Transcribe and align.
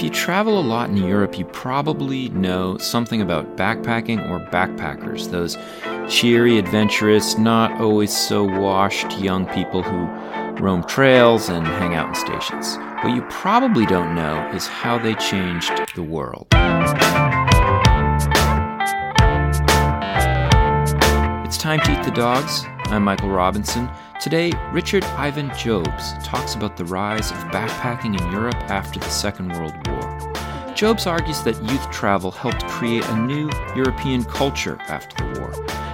If 0.00 0.04
you 0.04 0.10
travel 0.12 0.58
a 0.58 0.62
lot 0.62 0.88
in 0.88 0.96
Europe, 0.96 1.38
you 1.38 1.44
probably 1.44 2.30
know 2.30 2.78
something 2.78 3.20
about 3.20 3.58
backpacking 3.58 4.30
or 4.30 4.40
backpackers, 4.50 5.30
those 5.30 5.58
cheery, 6.08 6.56
adventurous, 6.56 7.36
not 7.36 7.78
always 7.82 8.10
so 8.10 8.42
washed 8.42 9.18
young 9.18 9.44
people 9.48 9.82
who 9.82 10.06
roam 10.64 10.82
trails 10.84 11.50
and 11.50 11.66
hang 11.66 11.94
out 11.96 12.08
in 12.08 12.14
stations. 12.14 12.78
What 13.02 13.14
you 13.14 13.20
probably 13.28 13.84
don't 13.84 14.14
know 14.14 14.50
is 14.54 14.66
how 14.66 14.96
they 14.96 15.12
changed 15.16 15.70
the 15.94 16.02
world. 16.02 16.46
It's 21.44 21.58
time 21.58 21.80
to 21.80 21.92
eat 21.92 22.02
the 22.06 22.12
dogs. 22.14 22.64
I'm 22.92 23.04
Michael 23.04 23.30
Robinson. 23.30 23.88
Today, 24.20 24.52
Richard 24.72 25.04
Ivan 25.04 25.52
Jobs 25.56 26.12
talks 26.24 26.56
about 26.56 26.76
the 26.76 26.84
rise 26.86 27.30
of 27.30 27.36
backpacking 27.52 28.20
in 28.20 28.32
Europe 28.32 28.56
after 28.68 28.98
the 28.98 29.08
Second 29.08 29.52
World 29.52 29.74
War. 29.86 30.74
Jobs 30.74 31.06
argues 31.06 31.40
that 31.44 31.62
youth 31.62 31.88
travel 31.92 32.32
helped 32.32 32.66
create 32.66 33.06
a 33.06 33.16
new 33.16 33.48
European 33.76 34.24
culture 34.24 34.76
after 34.88 35.24
the 35.24 35.40
war, 35.40 35.52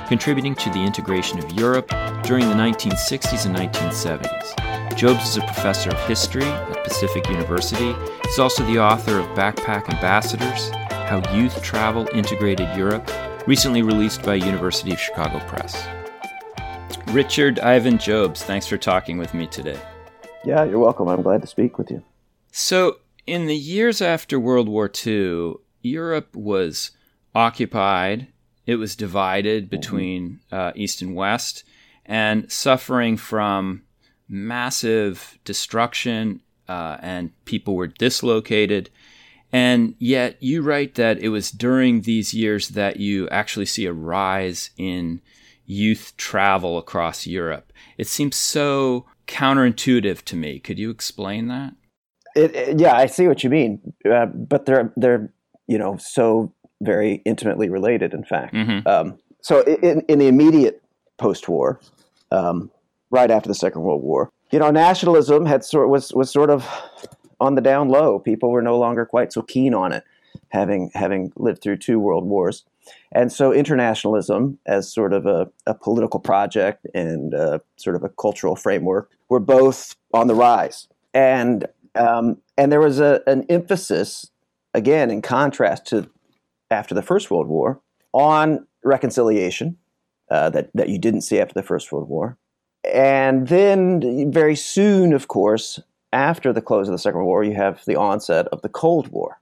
contributing 0.08 0.54
to 0.54 0.70
the 0.70 0.78
integration 0.78 1.38
of 1.38 1.52
Europe 1.52 1.88
during 2.22 2.48
the 2.48 2.54
1960s 2.54 3.44
and 3.44 3.54
1970s. 3.54 4.96
Jobs 4.96 5.28
is 5.28 5.36
a 5.36 5.42
professor 5.42 5.90
of 5.90 6.00
history 6.08 6.44
at 6.44 6.82
Pacific 6.82 7.28
University. 7.28 7.94
He's 8.24 8.38
also 8.38 8.64
the 8.64 8.78
author 8.78 9.18
of 9.18 9.26
Backpack 9.36 9.90
Ambassadors 9.92 10.70
How 10.90 11.22
Youth 11.34 11.60
Travel 11.62 12.08
Integrated 12.14 12.74
Europe, 12.74 13.10
recently 13.46 13.82
released 13.82 14.22
by 14.22 14.36
University 14.36 14.92
of 14.92 14.98
Chicago 14.98 15.40
Press. 15.46 15.86
Richard 17.08 17.60
Ivan 17.60 17.98
Jobs, 17.98 18.42
thanks 18.42 18.66
for 18.66 18.76
talking 18.76 19.16
with 19.16 19.32
me 19.32 19.46
today. 19.46 19.78
Yeah, 20.44 20.64
you're 20.64 20.80
welcome. 20.80 21.08
I'm 21.08 21.22
glad 21.22 21.40
to 21.40 21.46
speak 21.46 21.78
with 21.78 21.90
you. 21.90 22.02
So, 22.50 22.98
in 23.26 23.46
the 23.46 23.56
years 23.56 24.02
after 24.02 24.38
World 24.40 24.68
War 24.68 24.90
II, 25.06 25.54
Europe 25.82 26.34
was 26.34 26.90
occupied, 27.34 28.28
it 28.66 28.76
was 28.76 28.96
divided 28.96 29.64
mm-hmm. 29.64 29.70
between 29.70 30.40
uh, 30.50 30.72
East 30.74 31.00
and 31.00 31.14
West, 31.14 31.64
and 32.04 32.50
suffering 32.50 33.16
from 33.16 33.82
massive 34.28 35.38
destruction, 35.44 36.40
uh, 36.68 36.96
and 37.00 37.30
people 37.44 37.76
were 37.76 37.86
dislocated. 37.86 38.90
And 39.52 39.94
yet, 39.98 40.42
you 40.42 40.62
write 40.62 40.96
that 40.96 41.18
it 41.18 41.28
was 41.28 41.50
during 41.52 42.00
these 42.00 42.34
years 42.34 42.70
that 42.70 42.98
you 42.98 43.28
actually 43.28 43.66
see 43.66 43.86
a 43.86 43.92
rise 43.92 44.70
in 44.76 45.22
youth 45.66 46.14
travel 46.16 46.78
across 46.78 47.26
Europe. 47.26 47.72
It 47.98 48.06
seems 48.06 48.36
so 48.36 49.06
counterintuitive 49.26 50.22
to 50.22 50.36
me. 50.36 50.58
Could 50.60 50.78
you 50.78 50.90
explain 50.90 51.48
that? 51.48 51.74
It, 52.34 52.54
it, 52.54 52.80
yeah, 52.80 52.94
I 52.94 53.06
see 53.06 53.28
what 53.28 53.42
you 53.42 53.50
mean, 53.50 53.80
uh, 54.10 54.26
but 54.26 54.66
they're 54.66 54.92
they're 54.96 55.32
you 55.66 55.78
know 55.78 55.96
so 55.96 56.52
very 56.82 57.22
intimately 57.24 57.68
related. 57.68 58.12
In 58.12 58.24
fact, 58.24 58.54
mm-hmm. 58.54 58.86
um, 58.86 59.18
so 59.40 59.62
in, 59.62 60.02
in 60.02 60.18
the 60.18 60.28
immediate 60.28 60.82
post-war, 61.16 61.80
um, 62.30 62.70
right 63.10 63.30
after 63.30 63.48
the 63.48 63.54
Second 63.54 63.82
World 63.82 64.02
War, 64.02 64.30
you 64.50 64.58
know, 64.58 64.70
nationalism 64.70 65.46
had 65.46 65.64
sort 65.64 65.88
was 65.88 66.12
was 66.12 66.30
sort 66.30 66.50
of 66.50 66.68
on 67.40 67.54
the 67.54 67.60
down 67.60 67.88
low. 67.88 68.18
People 68.18 68.50
were 68.50 68.62
no 68.62 68.78
longer 68.78 69.04
quite 69.04 69.32
so 69.32 69.42
keen 69.42 69.74
on 69.74 69.92
it, 69.92 70.04
having 70.48 70.90
having 70.94 71.32
lived 71.36 71.62
through 71.62 71.78
two 71.78 71.98
world 71.98 72.24
wars. 72.24 72.64
And 73.12 73.32
so 73.32 73.52
internationalism, 73.52 74.58
as 74.66 74.92
sort 74.92 75.12
of 75.12 75.26
a, 75.26 75.48
a 75.66 75.74
political 75.74 76.20
project 76.20 76.86
and 76.94 77.34
uh, 77.34 77.58
sort 77.76 77.96
of 77.96 78.04
a 78.04 78.08
cultural 78.08 78.56
framework, 78.56 79.10
were 79.28 79.40
both 79.40 79.94
on 80.12 80.26
the 80.26 80.34
rise. 80.34 80.88
And 81.14 81.66
um, 81.94 82.38
and 82.58 82.70
there 82.70 82.80
was 82.80 83.00
a, 83.00 83.22
an 83.26 83.46
emphasis, 83.48 84.30
again, 84.74 85.10
in 85.10 85.22
contrast 85.22 85.86
to 85.86 86.10
after 86.70 86.94
the 86.94 87.02
First 87.02 87.30
World 87.30 87.48
War, 87.48 87.80
on 88.12 88.66
reconciliation 88.84 89.78
uh, 90.30 90.50
that 90.50 90.70
that 90.74 90.88
you 90.88 90.98
didn't 90.98 91.22
see 91.22 91.40
after 91.40 91.54
the 91.54 91.62
First 91.62 91.90
World 91.92 92.08
War. 92.08 92.36
And 92.92 93.48
then, 93.48 94.30
very 94.30 94.54
soon, 94.54 95.12
of 95.12 95.26
course, 95.26 95.80
after 96.12 96.52
the 96.52 96.62
close 96.62 96.88
of 96.88 96.92
the 96.92 96.98
Second 96.98 97.18
World 97.18 97.28
War, 97.28 97.44
you 97.44 97.54
have 97.54 97.84
the 97.84 97.96
onset 97.96 98.46
of 98.48 98.62
the 98.62 98.68
Cold 98.68 99.08
War. 99.08 99.40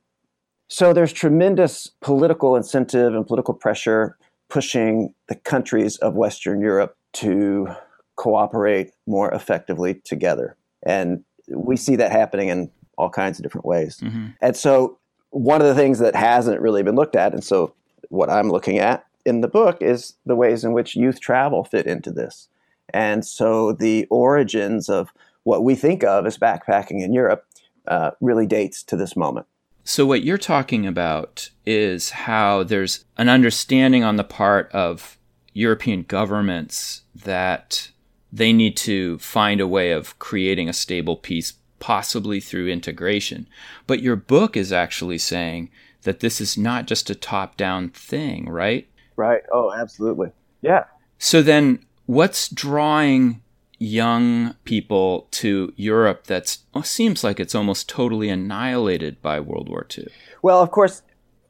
So 0.75 0.93
there's 0.93 1.13
tremendous 1.13 1.87
political 2.01 2.57
incentive 2.57 3.15
and 3.15 3.25
political 3.25 3.55
pressure 3.55 4.19
pushing 4.49 5.15
the 5.29 5.37
countries 5.37 5.99
of 5.99 6.17
Western 6.17 6.61
Europe 6.61 6.97
to 7.13 7.69
cooperate 8.17 8.91
more 9.07 9.33
effectively 9.33 10.03
together. 10.05 10.57
And 10.85 11.23
we 11.49 11.77
see 11.77 11.95
that 11.95 12.11
happening 12.11 12.49
in 12.49 12.73
all 12.99 13.09
kinds 13.09 13.39
of 13.39 13.45
different 13.45 13.67
ways. 13.67 14.01
Mm-hmm. 14.03 14.31
And 14.41 14.57
so 14.57 14.99
one 15.31 15.61
of 15.61 15.69
the 15.69 15.77
things 15.77 16.01
that 16.01 16.17
hasn't 16.17 16.61
really 16.61 16.83
been 16.83 16.97
looked 16.97 17.15
at, 17.15 17.35
and 17.35 17.45
so 17.45 17.73
what 18.09 18.29
I'm 18.29 18.51
looking 18.51 18.79
at 18.79 19.07
in 19.25 19.43
the 19.43 19.49
book 19.49 19.81
is 19.81 20.15
the 20.27 20.35
ways 20.35 20.65
in 20.65 20.73
which 20.73 20.97
youth 20.97 21.21
travel 21.21 21.63
fit 21.63 21.87
into 21.87 22.11
this. 22.11 22.49
And 22.93 23.25
so 23.25 23.75
the 23.75 24.09
origins 24.11 24.89
of 24.89 25.13
what 25.45 25.63
we 25.63 25.77
think 25.77 26.03
of 26.03 26.27
as 26.27 26.37
backpacking 26.37 27.01
in 27.01 27.13
Europe 27.13 27.47
uh, 27.87 28.11
really 28.21 28.49
dates 28.49 28.83
to 28.83 28.97
this 28.97 29.15
moment. 29.15 29.47
So, 29.87 30.07
what 30.07 30.25
you're 30.25 30.39
talking 30.39 30.87
about 30.87 31.51
is 31.67 32.11
how 32.11 32.63
there's 32.63 33.05
an 33.19 33.29
understanding 33.29 34.03
on 34.03 34.17
the 34.17 34.25
part 34.25 34.73
of 34.73 35.19
European 35.53 36.05
governments 36.05 37.03
that 37.15 37.91
they 38.33 38.53
need 38.53 38.79
to 38.79 39.19
find 39.19 39.61
a 39.61 39.69
way 39.69 39.93
of 39.93 40.19
creating 40.19 40.71
a 40.71 40.73
stable 40.73 41.17
peace, 41.17 41.53
possibly 41.81 42.41
through 42.41 42.69
integration. 42.69 43.47
But 43.87 44.01
your 44.01 44.17
book 44.17 44.57
is 44.57 44.73
actually 44.73 45.19
saying 45.19 45.71
that 46.03 46.21
this 46.21 46.41
is 46.41 46.57
not 46.57 46.87
just 46.87 47.11
a 47.11 47.15
top 47.15 47.59
down 47.59 47.91
thing, 47.91 48.49
right? 48.49 48.89
Right. 49.17 49.43
Oh, 49.53 49.71
absolutely. 49.71 50.31
Yeah. 50.63 50.85
So, 51.19 51.43
then 51.43 51.85
what's 52.07 52.49
drawing 52.49 53.43
young 53.79 54.55
people 54.65 55.29
to 55.31 55.73
Europe 55.77 56.25
that 56.27 56.59
seems 56.83 57.25
like 57.25 57.41
it's 57.41 57.55
almost 57.55 57.89
totally 57.89 58.29
annihilated 58.29 59.21
by 59.21 59.41
World 59.41 59.69
War 59.69 59.87
II? 59.97 60.09
Well, 60.43 60.61
of 60.61 60.71
course. 60.71 61.03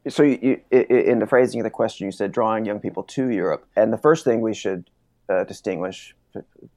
So, 0.08 0.22
you, 0.22 0.60
in 0.70 1.18
the 1.18 1.26
phrasing 1.26 1.60
of 1.60 1.64
the 1.64 1.70
question, 1.70 2.04
you 2.04 2.12
said 2.12 2.30
drawing 2.32 2.66
young 2.66 2.80
people 2.80 3.02
to 3.04 3.30
Europe. 3.30 3.66
And 3.74 3.92
the 3.92 3.98
first 3.98 4.24
thing 4.24 4.42
we 4.42 4.52
should 4.52 4.90
uh, 5.28 5.44
distinguish 5.44 6.14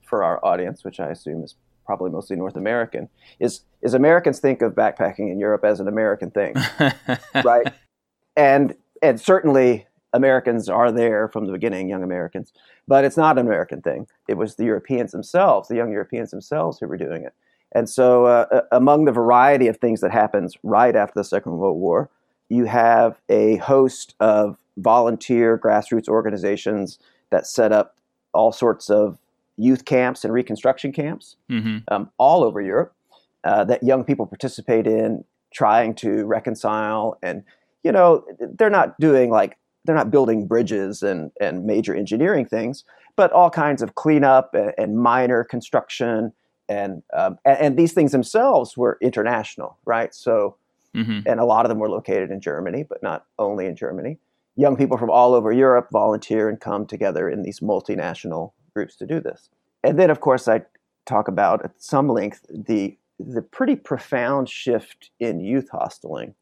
for 0.06 0.24
our 0.24 0.44
audience, 0.46 0.84
which 0.84 1.00
I 1.00 1.09
assume 1.09 1.44
is 1.44 1.56
probably 1.86 2.12
mostly 2.12 2.38
North 2.38 2.56
American, 2.56 3.09
is, 3.40 3.62
is 3.81 3.94
Americans 3.94 4.40
think 4.40 4.62
of 4.62 4.74
backpacking 4.74 5.31
in 5.31 5.40
Europe 5.40 5.66
as 5.66 5.80
an 5.80 5.88
American 5.88 6.31
thing, 6.31 6.56
right? 7.44 7.74
And, 8.36 8.75
and 9.02 9.19
certainly 9.19 9.88
Americans 10.17 10.67
are 10.67 10.91
there 10.91 11.29
from 11.29 11.45
the 11.45 11.53
beginning, 11.53 11.88
young 11.89 12.03
Americans, 12.03 12.51
but 12.88 13.05
it's 13.05 13.17
not 13.17 13.38
an 13.38 13.45
American 13.45 13.81
thing. 13.81 14.07
It 14.28 14.35
was 14.35 14.55
the 14.55 14.66
Europeans 14.66 15.11
themselves, 15.11 15.69
the 15.69 15.75
young 15.75 15.91
Europeans 15.91 16.31
themselves, 16.31 16.79
who 16.79 16.88
were 16.88 16.97
doing 16.97 17.23
it. 17.23 17.33
And 17.73 17.89
so, 17.89 18.25
uh, 18.25 18.45
uh, 18.51 18.61
among 18.72 19.06
the 19.06 19.11
variety 19.11 19.67
of 19.67 19.77
things 19.77 20.01
that 20.01 20.11
happens 20.11 20.57
right 20.63 20.95
after 20.95 21.13
the 21.16 21.23
Second 21.23 21.57
World 21.57 21.77
War, 21.77 22.09
you 22.50 22.66
have 22.66 23.19
a 23.29 23.57
host 23.57 24.16
of 24.19 24.57
volunteer 24.77 25.57
grassroots 25.57 26.07
organizations 26.07 27.00
that 27.29 27.45
set 27.45 27.72
up 27.72 27.95
all 28.33 28.51
sorts 28.51 28.89
of 28.89 29.17
youth 29.57 29.85
camps 29.85 30.23
and 30.23 30.33
reconstruction 30.33 30.91
camps 30.91 31.35
mm-hmm. 31.50 31.79
um, 31.89 32.09
all 32.17 32.44
over 32.44 32.61
Europe 32.61 32.94
uh, 33.44 33.63
that 33.66 33.83
young 33.83 34.03
people 34.03 34.25
participate 34.25 34.88
in, 34.88 35.23
trying 35.51 35.95
to 35.95 36.25
reconcile. 36.25 37.17
And, 37.22 37.44
you 37.83 37.91
know, 37.91 38.23
they're 38.39 38.69
not 38.69 39.00
doing 39.00 39.29
like 39.29 39.57
they're 39.88 39.96
not 39.96 40.12
building 40.12 40.46
bridges 40.46 41.02
and, 41.02 41.31
and 41.42 41.66
major 41.66 41.96
engineering 41.96 42.46
things, 42.46 42.84
but 43.16 43.31
all 43.31 43.50
kinds 43.50 43.81
of 43.81 43.96
cleanup 43.96 44.53
and, 44.53 44.74
and 44.78 45.00
minor 45.00 45.44
construction. 45.44 46.34
And, 46.69 47.01
um, 47.18 47.39
and, 47.45 47.57
and 47.60 47.78
these 47.78 47.94
things 47.94 48.12
themselves 48.12 48.78
were 48.78 48.98
international, 49.01 49.78
right? 49.86 50.13
So, 50.13 50.57
mm-hmm. 50.94 51.22
and 51.25 51.39
a 51.39 51.45
lot 51.45 51.66
of 51.66 51.69
them 51.69 51.80
were 51.80 51.89
located 51.89 52.30
in 52.30 52.42
Germany, 52.42 52.84
but 52.84 53.01
not 53.01 53.25
only 53.39 53.66
in 53.66 53.75
Germany. 53.75 54.18
Young 54.57 54.75
people 54.75 54.98
from 54.98 55.10
all 55.10 55.34
over 55.34 55.51
Europe 55.51 55.88
volunteer 55.92 56.50
and 56.50 56.60
come 56.60 56.86
together 56.86 57.30
in 57.30 57.44
these 57.44 57.62
multinational 57.62 58.51
groups 58.74 58.95
to 58.98 59.06
do 59.06 59.22
this. 59.22 59.50
And 59.83 59.98
then, 59.98 60.10
of 60.10 60.19
course, 60.19 60.48
I 60.48 60.63
talk 61.06 61.28
about 61.30 61.63
at 61.63 61.72
some 61.78 62.10
length 62.10 62.45
the 62.50 62.98
the 63.19 63.42
pretty 63.42 63.75
profound 63.75 64.48
shift 64.48 65.10
in 65.19 65.40
youth 65.40 65.69
hosteling 65.74 66.36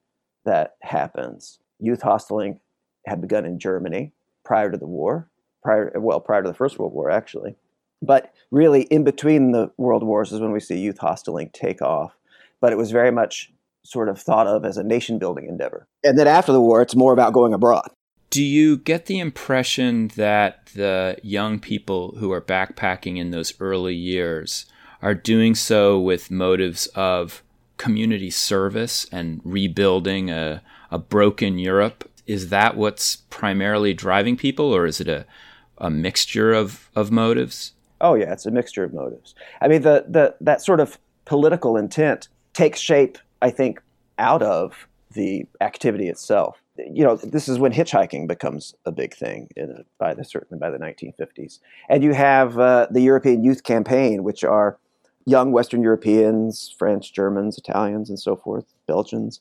that 0.44 0.76
happens. 0.82 1.60
Youth 1.80 2.02
hosteling 2.02 2.60
had 3.06 3.22
begun 3.22 3.46
in 3.46 3.60
Germany 3.60 4.12
prior 4.44 4.72
to 4.72 4.78
the 4.78 4.88
war, 4.88 5.30
prior 5.64 5.92
well 5.96 6.20
prior 6.20 6.44
to 6.44 6.50
the 6.50 6.56
First 6.56 6.80
World 6.80 6.94
War 6.94 7.10
actually. 7.10 7.56
But 8.02 8.34
really, 8.52 8.84
in 8.84 9.04
between 9.04 9.52
the 9.52 9.72
world 9.78 10.04
wars 10.04 10.32
is 10.32 10.42
when 10.42 10.52
we 10.52 10.60
see 10.60 10.80
youth 10.80 11.00
hosteling 11.00 11.52
take 11.54 11.82
off. 11.82 12.18
But 12.62 12.72
it 12.72 12.78
was 12.78 12.92
very 12.92 13.12
much 13.12 13.52
sort 13.84 14.10
of 14.10 14.20
thought 14.20 14.48
of 14.48 14.66
as 14.66 14.78
a 14.78 14.84
nation 14.84 15.20
building 15.20 15.48
endeavor. 15.48 15.88
And 16.04 16.18
then 16.18 16.28
after 16.28 16.52
the 16.52 16.62
war, 16.62 16.82
it's 16.82 16.96
more 16.96 17.14
about 17.14 17.34
going 17.34 17.54
abroad. 17.54 17.90
Do 18.30 18.44
you 18.44 18.78
get 18.78 19.06
the 19.06 19.20
impression 19.20 20.10
that 20.16 20.68
the 20.76 21.18
young 21.24 21.60
people 21.60 22.16
who 22.18 22.32
are 22.32 22.42
backpacking 22.42 23.18
in 23.18 23.32
those 23.32 23.54
early 23.60 23.96
years 23.96 24.66
are 25.02 25.14
doing 25.14 25.56
so 25.56 26.00
with 26.00 26.32
motives 26.32 26.88
of 26.88 27.44
community 27.78 28.30
service 28.30 29.06
and 29.12 29.42
rebuilding 29.44 30.30
a, 30.30 30.62
a 30.92 30.98
broken 30.98 31.60
Europe. 31.60 32.10
Is 32.28 32.50
that 32.50 32.76
what's 32.76 33.18
primarily 33.18 33.94
driving 33.94 34.38
people, 34.38 34.76
or 34.76 34.86
is 34.86 35.00
it 35.00 35.08
a, 35.08 35.26
a 35.78 35.90
mixture 35.90 36.54
of, 36.54 36.90
of 36.96 37.12
motives? 37.12 37.74
Oh 38.02 38.16
yeah, 38.16 38.32
it's 38.34 38.46
a 38.46 38.52
mixture 38.52 38.84
of 38.84 38.94
motives. 38.94 39.36
I 39.62 39.68
mean, 39.68 39.82
the, 39.82 40.06
the 40.08 40.36
that 40.42 40.62
sort 40.62 40.80
of 40.80 41.00
political 41.26 41.78
intent 41.78 42.28
takes 42.54 42.80
shape, 42.80 43.18
I 43.42 43.52
think, 43.52 43.82
out 44.18 44.42
of 44.42 44.88
the 45.14 45.46
activity 45.62 46.08
itself. 46.08 46.62
You 46.78 47.06
know, 47.06 47.16
this 47.16 47.48
is 47.48 47.58
when 47.58 47.72
hitchhiking 47.72 48.28
becomes 48.28 48.76
a 48.86 48.92
big 48.92 49.16
thing 49.16 49.48
in, 49.56 49.86
by 49.98 50.14
the 50.14 50.26
certainly 50.26 50.60
by 50.60 50.70
the 50.70 50.78
1950s, 50.78 51.60
and 51.90 52.04
you 52.04 52.14
have 52.14 52.60
uh, 52.60 52.88
the 52.92 53.02
European 53.02 53.44
Youth 53.44 53.64
Campaign, 53.64 54.24
which 54.24 54.44
are 54.44 54.78
young 55.26 55.52
Western 55.52 55.82
Europeans, 55.82 56.74
French, 56.78 57.14
Germans, 57.14 57.58
Italians, 57.58 58.10
and 58.10 58.20
so 58.20 58.36
forth, 58.36 58.66
Belgians, 58.88 59.40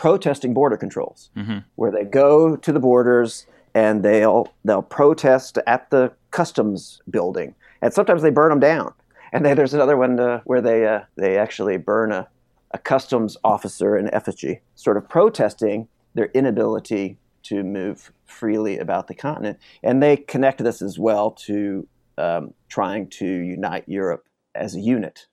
protesting 0.00 0.54
border 0.54 0.78
controls, 0.78 1.28
mm-hmm. 1.36 1.58
where 1.76 1.90
they 1.90 2.04
go 2.04 2.56
to 2.56 2.72
the 2.72 2.80
borders 2.80 3.46
and 3.74 4.02
they'll 4.02 4.48
they'll 4.64 4.80
protest 4.80 5.58
at 5.66 5.90
the 5.90 6.10
customs 6.30 7.02
building, 7.10 7.54
and 7.82 7.92
sometimes 7.92 8.22
they 8.22 8.30
burn 8.30 8.48
them 8.48 8.60
down. 8.60 8.94
And 9.30 9.44
then 9.44 9.56
there's 9.58 9.74
another 9.74 9.98
one 9.98 10.18
uh, 10.18 10.40
where 10.44 10.62
they 10.62 10.86
uh, 10.86 11.00
they 11.16 11.36
actually 11.36 11.76
burn 11.76 12.12
a, 12.12 12.26
a 12.70 12.78
customs 12.78 13.36
officer 13.44 13.94
in 13.94 14.08
effigy, 14.14 14.60
sort 14.74 14.96
of 14.96 15.06
protesting 15.06 15.86
their 16.14 16.30
inability 16.32 17.18
to 17.42 17.62
move 17.62 18.10
freely 18.24 18.78
about 18.78 19.06
the 19.06 19.14
continent. 19.14 19.58
And 19.82 20.02
they 20.02 20.16
connect 20.16 20.64
this 20.64 20.80
as 20.80 20.98
well 20.98 21.32
to 21.46 21.86
um, 22.16 22.54
trying 22.70 23.08
to 23.08 23.26
unite 23.26 23.84
Europe 23.86 24.24
as 24.54 24.74
a 24.74 24.80
unit. 24.80 25.26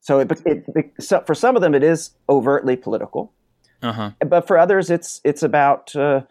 So, 0.00 0.20
it, 0.20 0.32
it, 0.46 0.64
it, 0.74 0.92
so 0.98 1.22
for 1.26 1.34
some 1.34 1.56
of 1.56 1.62
them, 1.62 1.74
it 1.74 1.82
is 1.82 2.10
overtly 2.28 2.76
political, 2.76 3.32
uh-huh. 3.82 4.12
but 4.20 4.46
for 4.46 4.58
others, 4.58 4.90
it's 4.90 5.20
it's 5.24 5.42
about 5.42 5.94
uh, 5.96 6.22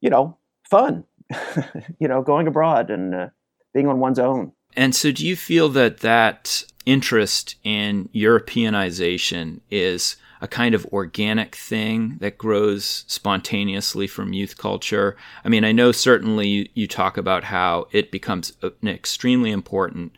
you 0.00 0.10
know 0.10 0.36
fun, 0.68 1.04
you 1.98 2.08
know, 2.08 2.22
going 2.22 2.46
abroad 2.46 2.90
and 2.90 3.14
uh, 3.14 3.28
being 3.74 3.88
on 3.88 4.00
one's 4.00 4.18
own. 4.18 4.52
And 4.76 4.94
so, 4.94 5.10
do 5.10 5.26
you 5.26 5.36
feel 5.36 5.68
that 5.70 6.00
that 6.00 6.64
interest 6.86 7.56
in 7.64 8.08
Europeanization 8.14 9.60
is 9.70 10.16
a 10.40 10.46
kind 10.46 10.74
of 10.74 10.86
organic 10.86 11.56
thing 11.56 12.16
that 12.20 12.38
grows 12.38 13.04
spontaneously 13.08 14.06
from 14.06 14.32
youth 14.32 14.56
culture? 14.56 15.16
I 15.44 15.48
mean, 15.48 15.64
I 15.64 15.72
know 15.72 15.90
certainly 15.90 16.46
you, 16.46 16.68
you 16.74 16.86
talk 16.86 17.16
about 17.16 17.44
how 17.44 17.88
it 17.92 18.12
becomes 18.12 18.52
an 18.62 18.88
extremely 18.88 19.50
important 19.50 20.12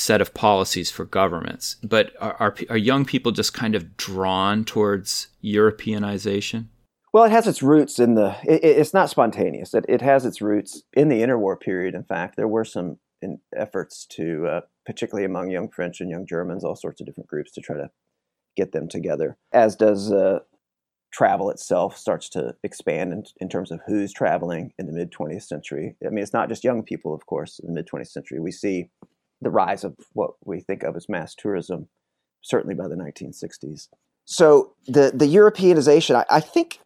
set 0.00 0.20
of 0.20 0.32
policies 0.32 0.90
for 0.90 1.04
governments. 1.04 1.76
But 1.82 2.12
are, 2.20 2.34
are, 2.40 2.54
are 2.70 2.76
young 2.76 3.04
people 3.04 3.32
just 3.32 3.52
kind 3.52 3.74
of 3.74 3.96
drawn 3.96 4.64
towards 4.64 5.28
Europeanization? 5.44 6.66
Well, 7.12 7.24
it 7.24 7.32
has 7.32 7.46
its 7.46 7.62
roots 7.62 7.98
in 7.98 8.14
the. 8.14 8.36
It, 8.44 8.64
it's 8.64 8.94
not 8.94 9.10
spontaneous. 9.10 9.74
It, 9.74 9.84
it, 9.88 10.00
has 10.00 10.24
its 10.24 10.40
roots 10.40 10.82
in 10.94 11.08
the 11.08 11.20
interwar 11.20 11.60
period. 11.60 11.94
In 11.94 12.04
fact, 12.04 12.36
there 12.36 12.48
were 12.48 12.64
some 12.64 12.98
efforts 13.54 14.06
to, 14.06 14.46
uh, 14.46 14.60
particularly 14.86 15.26
among 15.26 15.50
young 15.50 15.68
French 15.68 16.00
and 16.00 16.08
young 16.08 16.26
Germans, 16.26 16.64
all 16.64 16.76
sorts 16.76 17.00
of 17.00 17.06
different 17.06 17.28
groups 17.28 17.50
to 17.52 17.60
try 17.60 17.76
to 17.76 17.90
get 18.56 18.72
them 18.72 18.88
together. 18.88 19.36
As 19.52 19.76
does 19.76 20.10
uh, 20.10 20.38
travel 21.12 21.50
itself 21.50 21.96
starts 21.96 22.28
to 22.30 22.54
expand 22.62 23.12
in, 23.12 23.24
in 23.40 23.48
terms 23.48 23.70
of 23.70 23.80
who's 23.86 24.12
traveling 24.12 24.72
in 24.78 24.86
the 24.86 24.92
mid 24.92 25.12
20th 25.12 25.42
century. 25.42 25.96
I 26.06 26.10
mean, 26.10 26.22
it's 26.22 26.32
not 26.32 26.48
just 26.48 26.64
young 26.64 26.82
people, 26.82 27.12
of 27.12 27.26
course. 27.26 27.58
In 27.58 27.68
the 27.68 27.74
mid 27.74 27.88
20th 27.88 28.08
century, 28.08 28.40
we 28.40 28.52
see 28.52 28.88
the 29.40 29.50
rise 29.50 29.84
of 29.84 29.96
what 30.12 30.32
we 30.44 30.60
think 30.60 30.82
of 30.82 30.96
as 30.96 31.08
mass 31.08 31.34
tourism, 31.34 31.88
certainly 32.42 32.74
by 32.74 32.88
the 32.88 32.96
1960s. 32.96 33.88
So 34.24 34.74
the 34.86 35.10
the 35.14 35.26
Europeanization, 35.26 36.14
I, 36.14 36.24
I 36.30 36.40
think, 36.40 36.80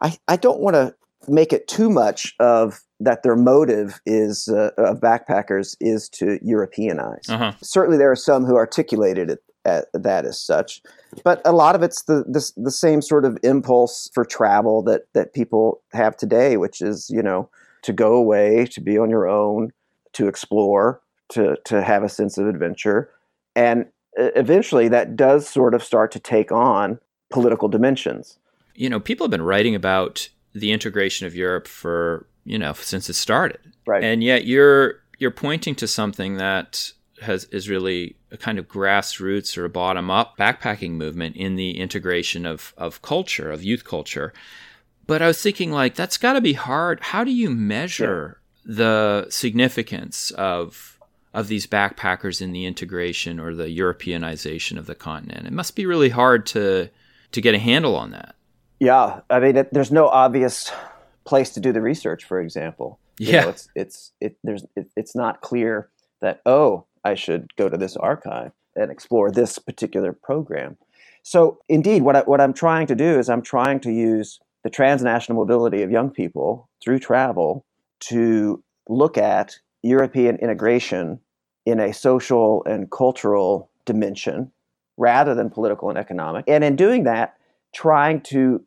I, 0.00 0.18
I 0.28 0.36
don't 0.36 0.60
want 0.60 0.74
to 0.74 0.94
make 1.28 1.52
it 1.52 1.66
too 1.66 1.88
much 1.88 2.34
of 2.38 2.80
that 3.00 3.22
their 3.22 3.36
motive 3.36 4.00
is 4.06 4.48
uh, 4.48 4.70
of 4.76 5.00
backpackers 5.00 5.76
is 5.80 6.08
to 6.10 6.38
Europeanize. 6.44 7.28
Uh-huh. 7.28 7.52
Certainly, 7.62 7.98
there 7.98 8.10
are 8.10 8.16
some 8.16 8.44
who 8.44 8.56
articulated 8.56 9.30
it 9.30 9.42
at, 9.64 9.86
that 9.94 10.26
as 10.26 10.38
such, 10.38 10.82
but 11.24 11.40
a 11.44 11.52
lot 11.52 11.74
of 11.74 11.82
it's 11.82 12.02
the, 12.02 12.24
the 12.28 12.50
the 12.56 12.70
same 12.70 13.00
sort 13.00 13.24
of 13.24 13.38
impulse 13.42 14.10
for 14.12 14.24
travel 14.24 14.82
that 14.82 15.02
that 15.14 15.32
people 15.32 15.80
have 15.92 16.16
today, 16.16 16.56
which 16.56 16.80
is 16.80 17.08
you 17.10 17.22
know 17.22 17.48
to 17.82 17.92
go 17.92 18.14
away, 18.14 18.66
to 18.66 18.80
be 18.80 18.98
on 18.98 19.10
your 19.10 19.28
own, 19.28 19.70
to 20.14 20.26
explore, 20.26 21.00
to 21.30 21.56
to 21.64 21.82
have 21.82 22.02
a 22.02 22.08
sense 22.08 22.38
of 22.38 22.46
adventure, 22.46 23.10
and 23.54 23.86
eventually 24.16 24.88
that 24.88 25.16
does 25.16 25.48
sort 25.48 25.74
of 25.74 25.82
start 25.82 26.12
to 26.12 26.20
take 26.20 26.52
on 26.52 26.98
political 27.30 27.68
dimensions. 27.68 28.38
You 28.74 28.88
know, 28.88 29.00
people 29.00 29.24
have 29.24 29.30
been 29.30 29.42
writing 29.42 29.74
about 29.74 30.28
the 30.54 30.72
integration 30.72 31.26
of 31.26 31.34
Europe 31.34 31.66
for 31.66 32.26
you 32.44 32.58
know 32.58 32.72
since 32.74 33.08
it 33.08 33.14
started, 33.14 33.60
right? 33.86 34.02
And 34.02 34.22
yet 34.22 34.44
you're 34.44 35.00
you're 35.18 35.30
pointing 35.30 35.74
to 35.76 35.86
something 35.86 36.36
that 36.36 36.92
has 37.22 37.44
is 37.44 37.68
really 37.68 38.16
a 38.30 38.36
kind 38.36 38.58
of 38.58 38.68
grassroots 38.68 39.56
or 39.56 39.64
a 39.64 39.70
bottom 39.70 40.10
up 40.10 40.36
backpacking 40.36 40.92
movement 40.92 41.36
in 41.36 41.56
the 41.56 41.78
integration 41.78 42.46
of 42.46 42.74
of 42.76 43.02
culture 43.02 43.50
of 43.50 43.62
youth 43.62 43.84
culture. 43.84 44.32
But 45.06 45.22
I 45.22 45.26
was 45.26 45.40
thinking 45.40 45.70
like 45.70 45.94
that's 45.94 46.16
got 46.16 46.34
to 46.34 46.40
be 46.40 46.54
hard. 46.54 47.00
How 47.00 47.24
do 47.24 47.30
you 47.30 47.50
measure 47.50 48.40
yeah. 48.64 48.74
the 48.76 49.26
significance 49.30 50.30
of 50.32 50.93
of 51.34 51.48
these 51.48 51.66
backpackers 51.66 52.40
in 52.40 52.52
the 52.52 52.64
integration 52.64 53.40
or 53.40 53.54
the 53.54 53.76
Europeanization 53.76 54.78
of 54.78 54.86
the 54.86 54.94
continent. 54.94 55.46
It 55.46 55.52
must 55.52 55.74
be 55.76 55.84
really 55.84 56.10
hard 56.10 56.46
to 56.46 56.88
to 57.32 57.40
get 57.40 57.54
a 57.54 57.58
handle 57.58 57.96
on 57.96 58.12
that. 58.12 58.36
Yeah, 58.78 59.20
I 59.28 59.40
mean, 59.40 59.56
it, 59.56 59.72
there's 59.72 59.90
no 59.90 60.06
obvious 60.06 60.70
place 61.24 61.50
to 61.50 61.60
do 61.60 61.72
the 61.72 61.80
research. 61.80 62.24
For 62.24 62.40
example, 62.40 63.00
you 63.18 63.32
yeah, 63.32 63.42
know, 63.42 63.48
it's 63.48 63.68
it's 63.74 64.12
it, 64.20 64.36
there's 64.44 64.64
it, 64.76 64.86
it's 64.96 65.16
not 65.16 65.40
clear 65.40 65.90
that 66.20 66.40
oh, 66.46 66.86
I 67.04 67.14
should 67.14 67.54
go 67.56 67.68
to 67.68 67.76
this 67.76 67.96
archive 67.96 68.52
and 68.76 68.90
explore 68.90 69.30
this 69.30 69.58
particular 69.58 70.12
program. 70.12 70.76
So, 71.22 71.58
indeed, 71.68 72.02
what 72.02 72.16
I, 72.16 72.20
what 72.20 72.40
I'm 72.40 72.52
trying 72.52 72.86
to 72.88 72.94
do 72.94 73.18
is 73.18 73.28
I'm 73.28 73.42
trying 73.42 73.80
to 73.80 73.90
use 73.90 74.38
the 74.62 74.70
transnational 74.70 75.40
mobility 75.40 75.82
of 75.82 75.90
young 75.90 76.10
people 76.10 76.68
through 76.82 76.98
travel 77.00 77.64
to 78.00 78.62
look 78.88 79.18
at 79.18 79.56
European 79.82 80.36
integration 80.36 81.20
in 81.66 81.80
a 81.80 81.92
social 81.92 82.62
and 82.64 82.90
cultural 82.90 83.70
dimension 83.84 84.50
rather 84.96 85.34
than 85.34 85.50
political 85.50 85.88
and 85.88 85.98
economic. 85.98 86.44
And 86.46 86.62
in 86.62 86.76
doing 86.76 87.04
that, 87.04 87.36
trying 87.72 88.20
to 88.22 88.64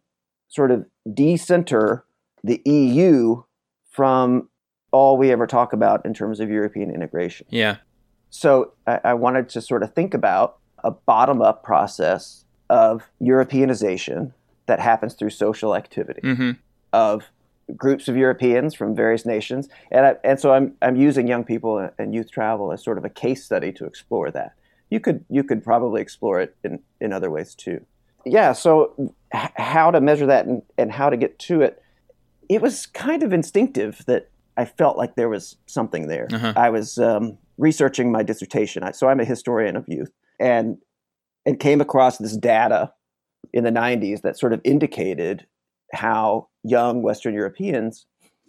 sort 0.50 0.72
of 0.72 0.86
decenter 1.14 2.06
the 2.44 2.62
EU 2.66 3.44
from 3.90 4.50
all 4.92 5.18
we 5.18 5.32
ever 5.32 5.48
talk 5.48 5.74
about 5.74 6.06
in 6.06 6.14
terms 6.14 6.40
of 6.40 6.50
European 6.50 6.94
integration. 6.94 7.48
Yeah. 7.50 7.78
So 8.30 8.74
I, 8.86 9.00
I 9.04 9.14
wanted 9.14 9.50
to 9.50 9.62
sort 9.62 9.84
of 9.84 9.94
think 9.94 10.14
about 10.14 10.58
a 10.84 10.92
bottom 10.92 11.42
up 11.42 11.64
process 11.64 12.46
of 12.70 13.10
Europeanization 13.22 14.34
that 14.68 14.80
happens 14.80 15.14
through 15.14 15.30
social 15.30 15.76
activity, 15.76 16.22
mm-hmm. 16.22 16.52
of 16.94 17.32
groups 17.76 18.08
of 18.08 18.16
Europeans 18.16 18.74
from 18.74 18.96
various 18.96 19.26
nations, 19.26 19.68
and 19.92 20.06
I, 20.06 20.16
and 20.24 20.40
so 20.40 20.54
I'm 20.54 20.74
I'm 20.82 20.96
using 20.96 21.28
young 21.28 21.44
people 21.44 21.90
and 21.98 22.14
youth 22.14 22.32
travel 22.32 22.72
as 22.72 22.84
sort 22.84 22.98
of 22.98 23.06
a 23.06 23.10
case 23.10 23.44
study 23.44 23.72
to 23.74 23.86
explore 23.86 24.32
that. 24.32 24.54
You 24.90 25.00
could 25.00 25.26
you 25.30 25.44
could 25.44 25.64
probably 25.64 26.02
explore 26.02 26.40
it 26.40 26.56
in 26.64 26.80
in 27.02 27.12
other 27.12 27.30
ways 27.30 27.56
too. 27.56 27.86
Yeah. 28.26 28.54
So 28.54 29.14
h- 29.34 29.52
how 29.56 29.92
to 29.92 30.02
measure 30.02 30.26
that 30.26 30.46
and, 30.46 30.62
and 30.78 30.92
how 30.92 31.10
to 31.10 31.18
get 31.18 31.40
to 31.40 31.62
it? 31.62 31.82
It 32.50 32.62
was 32.62 32.86
kind 32.86 33.24
of 33.24 33.34
instinctive 33.34 34.04
that 34.08 34.30
I 34.56 34.66
felt 34.66 34.98
like 34.98 35.16
there 35.16 35.30
was 35.30 35.58
something 35.66 36.08
there. 36.08 36.28
Uh-huh. 36.32 36.54
I 36.56 36.70
was 36.70 36.98
um, 36.98 37.38
researching 37.58 38.12
my 38.12 38.24
dissertation, 38.24 38.84
I, 38.84 38.92
so 38.92 39.08
I'm 39.08 39.20
a 39.20 39.26
historian 39.26 39.76
of 39.76 39.86
youth, 39.88 40.12
and 40.40 40.78
and 41.46 41.60
came 41.60 41.80
across 41.80 42.18
this 42.18 42.36
data 42.36 42.92
in 43.54 43.64
the 43.64 43.72
90s 43.72 44.22
that 44.22 44.38
sort 44.38 44.52
of 44.52 44.60
indicated 44.66 45.46
how 45.94 46.50
young 46.68 47.02
Western 47.02 47.34
Europeans 47.34 48.06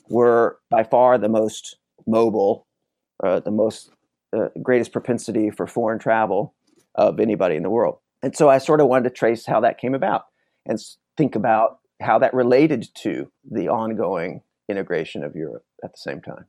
were 0.09 0.59
by 0.71 0.83
far 0.83 1.19
the 1.19 1.29
most 1.29 1.77
mobile, 2.07 2.67
uh, 3.23 3.41
the 3.41 3.51
most 3.51 3.91
uh, 4.37 4.49
greatest 4.63 4.93
propensity 4.93 5.51
for 5.51 5.67
foreign 5.67 5.99
travel 5.99 6.55
of 6.95 7.21
anybody 7.21 7.57
in 7.57 7.63
the 7.63 7.71
world. 7.71 7.99
And 8.23 8.37
so 8.37 8.49
I 8.49 8.59
sort 8.59 8.81
of 8.81 8.89
wanted 8.89 9.05
to 9.05 9.15
trace 9.15 9.47
how 9.47 9.61
that 9.61 9.79
came 9.79 9.95
about 9.95 10.25
and 10.67 10.79
think 11.17 11.35
about 11.35 11.79
how 12.01 12.19
that 12.19 12.35
related 12.35 12.89
to 13.03 13.31
the 13.51 13.69
ongoing 13.69 14.43
integration 14.69 15.23
of 15.23 15.35
Europe 15.35 15.65
at 15.85 15.93
the 15.93 15.99
same 15.99 16.21
time 16.21 16.47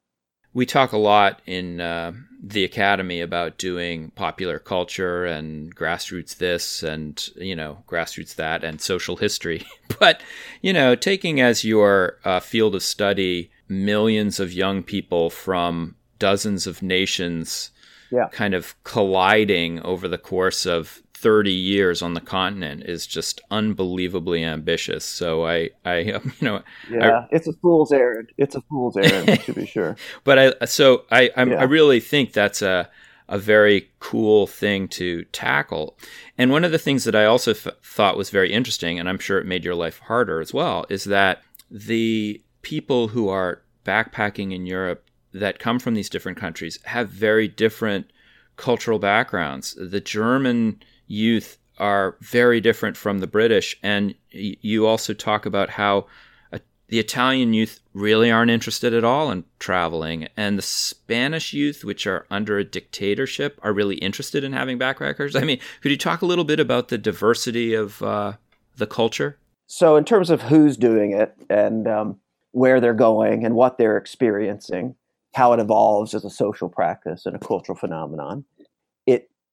we 0.54 0.66
talk 0.66 0.92
a 0.92 0.98
lot 0.98 1.42
in 1.46 1.80
uh, 1.80 2.12
the 2.42 2.64
academy 2.64 3.22
about 3.22 3.58
doing 3.58 4.12
popular 4.12 4.60
culture 4.60 5.26
and 5.26 5.76
grassroots 5.76 6.38
this 6.38 6.84
and 6.84 7.30
you 7.36 7.56
know 7.56 7.84
grassroots 7.88 8.36
that 8.36 8.64
and 8.64 8.82
social 8.82 9.18
history 9.18 9.66
but 10.00 10.22
you 10.62 10.72
know 10.72 10.96
taking 10.96 11.42
as 11.42 11.66
your 11.66 12.18
uh, 12.24 12.40
field 12.40 12.76
of 12.76 12.84
study 12.84 13.52
millions 13.68 14.40
of 14.40 14.54
young 14.54 14.82
people 14.82 15.30
from 15.30 15.96
dozens 16.18 16.66
of 16.66 16.82
nations 16.82 17.72
yeah. 18.12 18.28
kind 18.32 18.54
of 18.54 18.82
colliding 18.84 19.80
over 19.82 20.08
the 20.08 20.18
course 20.18 20.66
of 20.66 21.04
30 21.22 21.52
years 21.52 22.02
on 22.02 22.14
the 22.14 22.22
continent 22.22 22.84
is 22.86 23.06
just 23.06 23.42
unbelievably 23.52 24.44
ambitious. 24.44 25.04
So 25.04 25.46
I, 25.46 25.70
I, 25.84 25.98
you 26.00 26.22
know, 26.42 26.62
yeah, 26.90 27.20
I, 27.20 27.28
it's 27.32 27.48
a 27.48 27.54
fool's 27.54 27.92
errand. 27.92 28.30
It's 28.38 28.56
a 28.56 28.62
fool's 28.62 28.96
errand 28.96 29.42
to 29.46 29.54
be 29.54 29.66
sure. 29.66 29.98
But 30.24 30.40
I, 30.40 30.66
so 30.66 31.04
I, 31.12 31.24
yeah. 31.36 31.56
I 31.60 31.64
really 31.64 32.00
think 32.00 32.32
that's 32.32 32.62
a, 32.62 32.90
a 33.28 33.38
very 33.38 33.90
cool 34.00 34.48
thing 34.48 34.88
to 34.90 35.26
tackle. 35.26 35.98
And 36.38 36.52
one 36.52 36.64
of 36.64 36.72
the 36.72 36.80
things 36.80 37.04
that 37.04 37.16
I 37.16 37.26
also 37.26 37.52
f- 37.52 37.68
thought 37.84 38.18
was 38.18 38.30
very 38.30 38.54
interesting, 38.54 38.98
and 38.98 39.10
I'm 39.10 39.20
sure 39.20 39.40
it 39.40 39.46
made 39.46 39.66
your 39.66 39.76
life 39.76 40.00
harder 40.00 40.40
as 40.40 40.54
well, 40.54 40.86
is 40.90 41.04
that 41.06 41.42
the 41.70 42.42
people 42.62 43.10
who 43.10 43.28
are 43.30 43.62
backpacking 43.86 44.54
in 44.54 44.66
Europe 44.66 45.06
that 45.34 45.60
come 45.60 45.80
from 45.80 45.96
these 45.96 46.10
different 46.10 46.38
countries 46.38 46.80
have 46.86 47.10
very 47.10 47.48
different 47.48 48.10
cultural 48.56 49.00
backgrounds. 49.00 49.76
The 49.80 50.02
German 50.02 50.82
youth 51.10 51.58
are 51.78 52.16
very 52.22 52.62
different 52.62 52.96
from 52.96 53.20
the 53.20 53.28
British, 53.28 53.78
and 53.84 54.16
you 54.32 54.86
also 54.86 55.14
talk 55.14 55.46
about 55.46 55.70
how 55.70 56.06
uh, 56.54 56.60
the 56.88 57.00
Italian 57.00 57.54
youth 57.54 57.80
really 57.94 58.32
aren't 58.32 58.52
interested 58.52 58.94
at 58.94 59.04
all 59.04 59.32
in 59.32 59.44
traveling, 59.60 60.28
and 60.38 60.58
the 60.58 60.64
Spanish 60.64 61.54
youth, 61.54 61.84
which 61.84 62.06
are 62.08 62.26
under 62.30 62.58
a 62.58 62.64
dictatorship, 62.64 63.60
are 63.64 63.74
really 63.74 63.96
interested 63.98 64.44
in 64.44 64.54
having 64.54 64.78
backpackers. 64.80 65.40
I 65.40 65.44
mean, 65.44 65.60
could 65.82 65.92
you 65.92 65.98
talk 65.98 66.22
a 66.22 66.26
little 66.26 66.46
bit 66.46 66.60
about 66.60 66.90
the 66.90 66.98
diversity 66.98 67.74
of 67.74 68.02
uh, 68.02 68.34
the 68.78 68.88
culture? 68.88 69.38
So, 69.68 69.96
in 69.96 70.06
terms 70.06 70.30
of 70.30 70.42
who's 70.42 70.78
doing 70.78 71.14
it 71.14 71.36
and 71.50 71.88
um, 71.88 72.20
where 72.52 72.82
they're 72.82 72.94
going 72.94 73.46
and 73.46 73.56
what 73.56 73.78
they're 73.78 73.98
experiencing, 73.98 74.96
how 75.34 75.54
it 75.54 75.60
evolves 75.60 76.14
as 76.14 76.26
a 76.26 76.30
social 76.30 76.70
practice 76.70 77.26
and 77.26 77.36
a 77.36 77.40
cultural 77.40 77.78
phenomenon. 77.78 78.46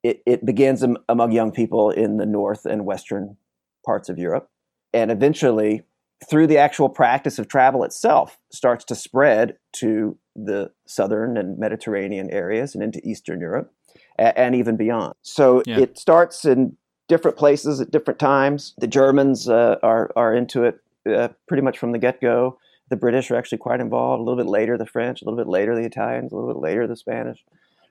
It 0.03 0.21
it, 0.25 0.45
begins 0.45 0.83
am, 0.83 0.97
among 1.09 1.31
young 1.31 1.51
people 1.51 1.89
in 1.91 2.17
the 2.17 2.25
north 2.25 2.65
and 2.65 2.85
western 2.85 3.37
parts 3.85 4.09
of 4.09 4.17
Europe, 4.17 4.49
and 4.93 5.11
eventually, 5.11 5.83
through 6.29 6.47
the 6.47 6.57
actual 6.57 6.89
practice 6.89 7.39
of 7.39 7.47
travel 7.47 7.83
itself, 7.83 8.37
starts 8.51 8.85
to 8.85 8.95
spread 8.95 9.57
to 9.73 10.17
the 10.35 10.71
southern 10.85 11.37
and 11.37 11.57
Mediterranean 11.57 12.29
areas 12.29 12.75
and 12.75 12.83
into 12.83 13.05
Eastern 13.07 13.39
Europe, 13.39 13.73
and, 14.17 14.37
and 14.37 14.55
even 14.55 14.77
beyond. 14.77 15.13
So 15.23 15.63
yeah. 15.65 15.79
it 15.79 15.97
starts 15.97 16.45
in 16.45 16.77
different 17.07 17.37
places 17.37 17.81
at 17.81 17.91
different 17.91 18.19
times. 18.19 18.73
The 18.77 18.87
Germans 18.87 19.49
uh, 19.49 19.77
are 19.81 20.11
are 20.15 20.33
into 20.35 20.63
it 20.63 20.79
uh, 21.09 21.29
pretty 21.47 21.63
much 21.63 21.77
from 21.77 21.91
the 21.91 21.99
get 21.99 22.21
go 22.21 22.57
the 22.89 22.95
British 22.95 23.29
are 23.31 23.35
actually 23.35 23.57
quite 23.57 23.79
involved. 23.79 24.21
A 24.21 24.23
little 24.23 24.41
bit 24.41 24.49
later, 24.49 24.77
the 24.77 24.85
French. 24.85 25.21
A 25.21 25.25
little 25.25 25.37
bit 25.37 25.49
later, 25.49 25.75
the 25.75 25.85
Italians. 25.85 26.31
A 26.31 26.35
little 26.35 26.53
bit 26.53 26.61
later, 26.61 26.87
the 26.87 26.95
Spanish. 26.95 27.43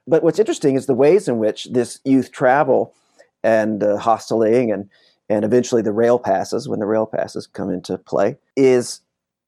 But 0.07 0.23
what's 0.23 0.39
interesting 0.39 0.77
is 0.77 0.87
the 0.87 0.95
ways 0.95 1.29
in 1.29 1.39
which 1.39 1.65
this 1.65 2.01
youth 2.05 2.31
travel 2.33 2.95
and 3.43 3.83
uh, 3.83 3.99
hosteling 3.99 4.73
and 4.73 4.89
and 5.29 5.45
eventually 5.45 5.83
the 5.83 5.93
rail 5.93 6.21
passes, 6.21 6.69
when 6.69 6.79
the 6.79 6.87
rail 6.87 7.05
passes 7.05 7.49
come 7.49 7.69
into 7.69 7.99
play, 7.99 8.37
is 8.57 9.01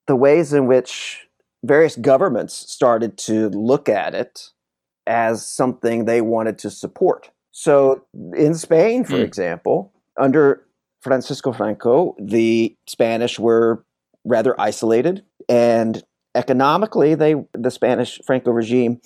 the 0.08 0.16
ways 0.16 0.52
in 0.52 0.66
which 0.66 1.28
various 1.64 1.94
governments 1.96 2.54
started 2.54 3.16
to 3.18 3.48
look 3.50 3.88
at 3.88 4.14
it 4.14 4.50
as 5.06 5.46
something 5.46 6.04
they 6.04 6.20
wanted 6.20 6.58
to 6.58 6.70
support. 6.70 7.30
So 7.52 8.04
in 8.36 8.54
Spain, 8.54 9.04
for 9.04 9.14
mm. 9.14 9.24
example, 9.24 9.92
under 10.18 10.64
Francisco 11.00 11.52
Franco, 11.52 12.16
the 12.18 12.76
Spanish 12.86 13.38
were 13.38 13.84
rather 14.24 14.60
isolated 14.60 15.24
and 15.48 16.02
economically 16.34 17.14
they 17.14 17.34
the 17.54 17.70
spanish 17.70 18.20
franco 18.26 18.50
regime 18.50 19.00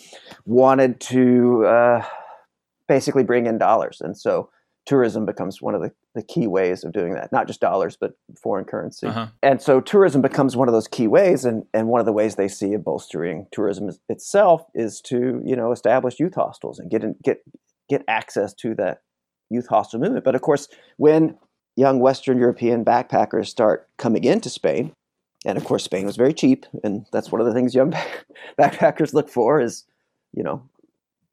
wanted 0.45 1.01
to 1.01 1.65
uh, 1.65 2.05
basically 2.93 3.25
bring 3.25 3.47
in 3.47 3.57
dollars. 3.57 4.03
And 4.03 4.17
so 4.17 4.51
tourism 4.85 5.25
becomes 5.25 5.63
one 5.63 5.75
of 5.75 5.81
the, 5.81 5.93
the 6.15 6.23
key 6.23 6.47
ways 6.47 6.85
of 6.85 6.93
doing 6.93 7.15
that. 7.15 7.33
Not 7.33 7.47
just 7.47 7.61
dollars 7.61 7.97
but 7.99 8.13
foreign 8.43 8.65
currency. 8.65 9.07
Uh-huh. 9.07 9.29
and 9.43 9.63
so 9.63 9.81
tourism 9.81 10.21
becomes 10.21 10.57
one 10.57 10.69
of 10.69 10.75
those 10.75 10.89
key 10.89 11.07
ways. 11.07 11.45
And, 11.45 11.65
and 11.73 11.89
one 11.89 12.01
of 12.01 12.07
the 12.07 12.13
ways 12.13 12.37
they 12.37 12.49
see 12.49 12.75
of 12.75 12.85
bolstering 12.85 13.47
tourism 13.51 13.91
itself 14.09 14.63
is 14.75 15.01
to 15.03 15.41
you 15.45 15.57
know 15.57 15.73
establish 15.73 16.21
youth 16.21 16.35
hostels 16.35 16.79
and 16.79 16.91
get 16.91 17.03
in, 17.03 17.15
get 17.25 17.43
get 17.89 18.05
access 18.09 18.53
to 18.55 18.75
that 18.75 19.03
youth 19.51 19.69
hostel 19.69 20.01
movement. 20.01 20.25
But 20.25 20.35
of 20.35 20.43
course 20.43 20.69
when 20.97 21.39
young 21.75 22.01
western 22.01 22.37
european 22.37 22.85
backpackers 22.85 23.47
start 23.47 23.89
coming 23.97 24.25
into 24.25 24.51
spain 24.51 24.93
and 25.45 25.59
of 25.59 25.65
course 25.65 25.85
Spain 25.85 26.07
was 26.07 26.17
very 26.17 26.33
cheap, 26.33 26.67
and 26.85 27.07
that's 27.13 27.31
one 27.31 27.41
of 27.41 27.47
the 27.47 27.55
things 27.55 27.75
young 27.75 27.93
backpackers 28.59 29.15
look 29.15 29.29
for 29.29 29.61
is, 29.61 29.85
you 30.35 30.43
know, 30.43 30.63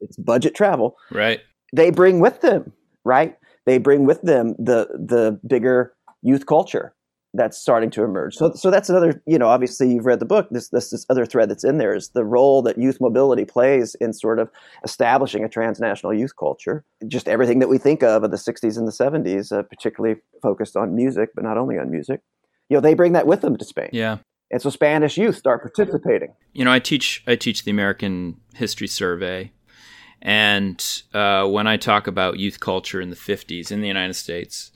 it's 0.00 0.16
budget 0.16 0.54
travel. 0.54 0.96
Right. 1.10 1.40
They 1.72 1.90
bring 1.90 2.20
with 2.20 2.40
them, 2.40 2.72
right? 3.04 3.36
They 3.66 3.78
bring 3.78 4.04
with 4.04 4.22
them 4.22 4.54
the 4.58 4.88
the 4.94 5.38
bigger 5.46 5.94
youth 6.22 6.46
culture 6.46 6.94
that's 7.32 7.56
starting 7.56 7.90
to 7.90 8.02
emerge. 8.02 8.34
So 8.34 8.52
so 8.54 8.70
that's 8.70 8.88
another, 8.88 9.22
you 9.26 9.38
know, 9.38 9.46
obviously 9.46 9.92
you've 9.92 10.06
read 10.06 10.18
the 10.18 10.24
book. 10.24 10.48
This 10.50 10.70
this 10.70 10.90
this 10.90 11.06
other 11.08 11.24
thread 11.24 11.48
that's 11.48 11.62
in 11.62 11.78
there 11.78 11.94
is 11.94 12.08
the 12.08 12.24
role 12.24 12.62
that 12.62 12.78
youth 12.78 13.00
mobility 13.00 13.44
plays 13.44 13.94
in 13.96 14.12
sort 14.12 14.40
of 14.40 14.50
establishing 14.84 15.44
a 15.44 15.48
transnational 15.48 16.12
youth 16.12 16.36
culture. 16.36 16.84
Just 17.06 17.28
everything 17.28 17.60
that 17.60 17.68
we 17.68 17.78
think 17.78 18.02
of 18.02 18.24
of 18.24 18.32
the 18.32 18.36
60s 18.36 18.76
and 18.76 18.88
the 18.88 18.92
70s, 18.92 19.56
uh, 19.56 19.62
particularly 19.62 20.20
focused 20.42 20.76
on 20.76 20.96
music, 20.96 21.30
but 21.34 21.44
not 21.44 21.56
only 21.56 21.78
on 21.78 21.90
music 21.90 22.20
you 22.70 22.76
know 22.76 22.80
they 22.80 22.94
bring 22.94 23.12
that 23.12 23.26
with 23.26 23.42
them 23.42 23.56
to 23.58 23.64
Spain. 23.64 23.90
Yeah. 23.92 24.18
And 24.50 24.62
so 24.62 24.70
Spanish 24.70 25.16
youth 25.16 25.36
start 25.36 25.60
participating. 25.60 26.34
You 26.52 26.64
know, 26.64 26.72
I 26.72 26.78
teach 26.78 27.22
I 27.26 27.36
teach 27.36 27.64
the 27.64 27.70
American 27.70 28.40
History 28.54 28.86
Survey, 28.86 29.52
and 30.22 31.02
uh, 31.12 31.46
when 31.46 31.66
I 31.66 31.76
talk 31.76 32.06
about 32.06 32.38
youth 32.38 32.60
culture 32.60 33.00
in 33.00 33.10
the 33.10 33.16
'50s 33.16 33.70
in 33.70 33.80
the 33.80 33.88
United 33.88 34.14
States, 34.14 34.70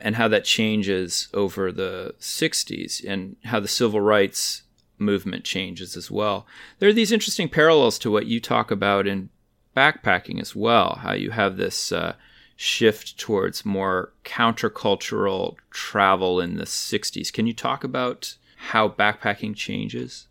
and 0.00 0.16
how 0.16 0.28
that 0.28 0.44
changes 0.44 1.28
over 1.32 1.72
the 1.72 2.14
'60s, 2.20 3.04
and 3.08 3.36
how 3.44 3.60
the 3.60 3.68
civil 3.68 4.00
rights 4.00 4.62
movement 4.98 5.44
changes 5.44 5.96
as 5.96 6.10
well, 6.10 6.46
there 6.78 6.88
are 6.88 6.94
these 6.94 7.12
interesting 7.12 7.48
parallels 7.48 7.98
to 7.98 8.10
what 8.10 8.26
you 8.26 8.40
talk 8.40 8.70
about 8.70 9.06
in 9.06 9.28
backpacking 9.76 10.40
as 10.40 10.54
well. 10.54 11.00
How 11.02 11.12
you 11.12 11.30
have 11.32 11.56
this 11.56 11.92
uh, 11.92 12.14
shift 12.56 13.18
towards 13.18 13.64
more 13.64 14.12
countercultural 14.24 15.56
travel 15.70 16.40
in 16.40 16.56
the 16.56 16.64
60s. 16.64 17.32
Can 17.32 17.46
you 17.46 17.52
talk 17.52 17.84
about 17.84 18.36
how 18.56 18.88
backpacking 18.88 19.54
changes? 19.54 20.26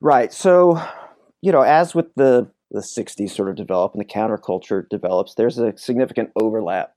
Right. 0.00 0.32
So, 0.32 0.82
you 1.40 1.52
know, 1.52 1.62
as 1.62 1.94
with 1.94 2.12
the, 2.16 2.50
the 2.70 2.80
60s 2.80 3.30
sort 3.30 3.48
of 3.48 3.56
develop 3.56 3.92
and 3.94 4.00
the 4.00 4.04
counterculture 4.04 4.88
develops, 4.88 5.34
there's 5.34 5.58
a 5.58 5.76
significant 5.76 6.30
overlap 6.36 6.94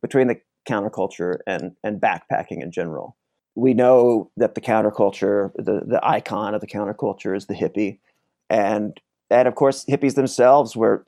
between 0.00 0.28
the 0.28 0.40
counterculture 0.68 1.38
and, 1.46 1.76
and 1.84 2.00
backpacking 2.00 2.62
in 2.62 2.72
general. 2.72 3.16
We 3.54 3.74
know 3.74 4.30
that 4.36 4.54
the 4.54 4.60
counterculture, 4.60 5.52
the, 5.54 5.82
the 5.86 6.00
icon 6.02 6.54
of 6.54 6.60
the 6.60 6.66
counterculture 6.66 7.36
is 7.36 7.46
the 7.46 7.54
hippie. 7.54 7.98
And 8.50 9.00
and 9.30 9.48
of 9.48 9.54
course, 9.54 9.84
hippies 9.86 10.14
themselves 10.14 10.76
were 10.76 11.04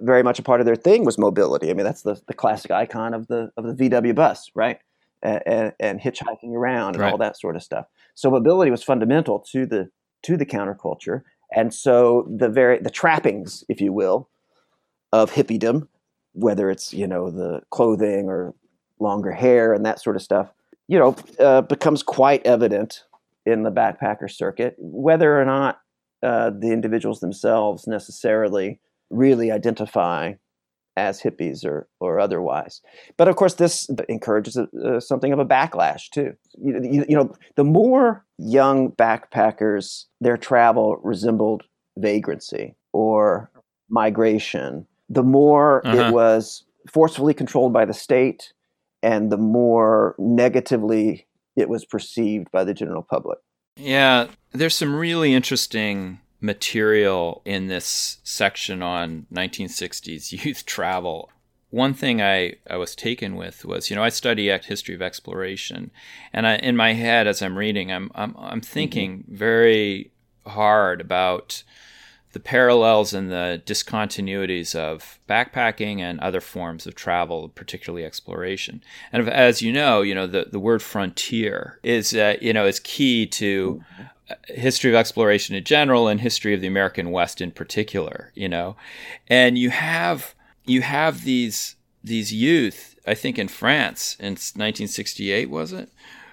very 0.00 0.22
much 0.22 0.38
a 0.38 0.42
part 0.42 0.60
of 0.60 0.66
their 0.66 0.76
thing 0.76 1.04
was 1.04 1.18
mobility. 1.18 1.70
I 1.70 1.74
mean, 1.74 1.84
that's 1.84 2.02
the, 2.02 2.20
the 2.26 2.34
classic 2.34 2.70
icon 2.70 3.14
of 3.14 3.26
the 3.28 3.50
of 3.56 3.64
the 3.64 3.90
VW 3.90 4.14
bus, 4.14 4.50
right? 4.54 4.78
And, 5.22 5.72
and 5.78 6.00
hitchhiking 6.00 6.52
around 6.52 6.96
and 6.96 7.02
right. 7.02 7.12
all 7.12 7.18
that 7.18 7.38
sort 7.38 7.54
of 7.54 7.62
stuff. 7.62 7.86
So 8.14 8.28
mobility 8.28 8.72
was 8.72 8.82
fundamental 8.82 9.38
to 9.52 9.66
the 9.66 9.90
to 10.22 10.36
the 10.36 10.46
counterculture, 10.46 11.22
and 11.54 11.72
so 11.72 12.26
the 12.28 12.48
very 12.48 12.78
the 12.78 12.90
trappings, 12.90 13.64
if 13.68 13.80
you 13.80 13.92
will, 13.92 14.28
of 15.12 15.32
hippiedom, 15.32 15.86
whether 16.32 16.70
it's 16.70 16.92
you 16.92 17.06
know 17.06 17.30
the 17.30 17.62
clothing 17.70 18.28
or 18.28 18.54
longer 18.98 19.32
hair 19.32 19.72
and 19.72 19.84
that 19.86 20.00
sort 20.00 20.16
of 20.16 20.22
stuff, 20.22 20.52
you 20.88 20.98
know, 20.98 21.16
uh, 21.38 21.62
becomes 21.62 22.02
quite 22.02 22.44
evident 22.46 23.04
in 23.44 23.62
the 23.62 23.70
backpacker 23.70 24.30
circuit, 24.30 24.74
whether 24.78 25.40
or 25.40 25.44
not 25.44 25.80
uh, 26.22 26.50
the 26.50 26.72
individuals 26.72 27.20
themselves 27.20 27.86
necessarily 27.86 28.80
really 29.12 29.50
identify 29.50 30.34
as 30.96 31.22
hippies 31.22 31.64
or, 31.64 31.88
or 32.00 32.20
otherwise. 32.20 32.82
But 33.16 33.28
of 33.28 33.36
course, 33.36 33.54
this 33.54 33.88
encourages 34.08 34.56
a, 34.56 34.68
uh, 34.84 35.00
something 35.00 35.32
of 35.32 35.38
a 35.38 35.44
backlash 35.44 36.10
too. 36.10 36.34
You, 36.58 36.80
you, 36.82 37.06
you, 37.08 37.16
know, 37.16 37.34
the 37.56 37.64
more 37.64 38.24
young 38.38 38.90
backpackers, 38.92 40.04
their 40.20 40.36
travel 40.36 40.96
resembled 41.02 41.62
vagrancy 41.96 42.74
or 42.92 43.50
migration, 43.88 44.86
the 45.08 45.22
more 45.22 45.86
uh-huh. 45.86 46.08
it 46.08 46.12
was 46.12 46.64
forcefully 46.92 47.34
controlled 47.34 47.72
by 47.72 47.84
the 47.84 47.94
state 47.94 48.52
and 49.02 49.30
the 49.30 49.38
more 49.38 50.14
negatively 50.18 51.26
it 51.56 51.68
was 51.68 51.84
perceived 51.84 52.50
by 52.50 52.64
the 52.64 52.74
general 52.74 53.02
public. 53.02 53.38
Yeah, 53.76 54.28
there's 54.52 54.74
some 54.74 54.94
really 54.94 55.34
interesting 55.34 56.20
material 56.42 57.40
in 57.44 57.68
this 57.68 58.18
section 58.24 58.82
on 58.82 59.26
1960s 59.32 60.44
youth 60.44 60.66
travel. 60.66 61.30
One 61.70 61.94
thing 61.94 62.20
I, 62.20 62.56
I 62.68 62.76
was 62.76 62.94
taken 62.94 63.36
with 63.36 63.64
was, 63.64 63.88
you 63.88 63.96
know, 63.96 64.02
I 64.02 64.10
study 64.10 64.50
history 64.50 64.94
of 64.94 65.00
exploration, 65.00 65.90
and 66.32 66.46
I, 66.46 66.56
in 66.56 66.76
my 66.76 66.92
head 66.92 67.26
as 67.26 67.40
I'm 67.40 67.56
reading, 67.56 67.90
I'm 67.90 68.10
I'm, 68.14 68.36
I'm 68.38 68.60
thinking 68.60 69.20
mm-hmm. 69.20 69.36
very 69.36 70.10
hard 70.44 71.00
about 71.00 71.62
the 72.32 72.40
parallels 72.40 73.12
and 73.12 73.30
the 73.30 73.62
discontinuities 73.66 74.74
of 74.74 75.18
backpacking 75.28 76.00
and 76.00 76.18
other 76.20 76.40
forms 76.40 76.86
of 76.86 76.94
travel, 76.94 77.48
particularly 77.50 78.04
exploration. 78.04 78.82
And 79.12 79.28
as 79.28 79.60
you 79.60 79.72
know, 79.72 80.02
you 80.02 80.14
know 80.14 80.26
the, 80.26 80.48
the 80.50 80.60
word 80.60 80.82
frontier 80.82 81.78
is 81.82 82.14
uh, 82.14 82.36
you 82.40 82.52
know 82.52 82.66
is 82.66 82.80
key 82.80 83.26
to 83.26 83.82
history 84.48 84.90
of 84.90 84.96
exploration 84.96 85.54
in 85.54 85.64
general 85.64 86.08
and 86.08 86.20
history 86.20 86.54
of 86.54 86.60
the 86.60 86.66
American 86.66 87.10
West 87.10 87.40
in 87.40 87.50
particular. 87.50 88.32
You 88.34 88.48
know, 88.48 88.76
and 89.28 89.58
you 89.58 89.70
have 89.70 90.34
you 90.64 90.82
have 90.82 91.24
these 91.24 91.76
these 92.04 92.32
youth, 92.32 92.96
I 93.06 93.14
think 93.14 93.38
in 93.38 93.48
France 93.48 94.16
in 94.18 94.32
1968 94.32 95.50
was 95.50 95.72
it, 95.72 95.90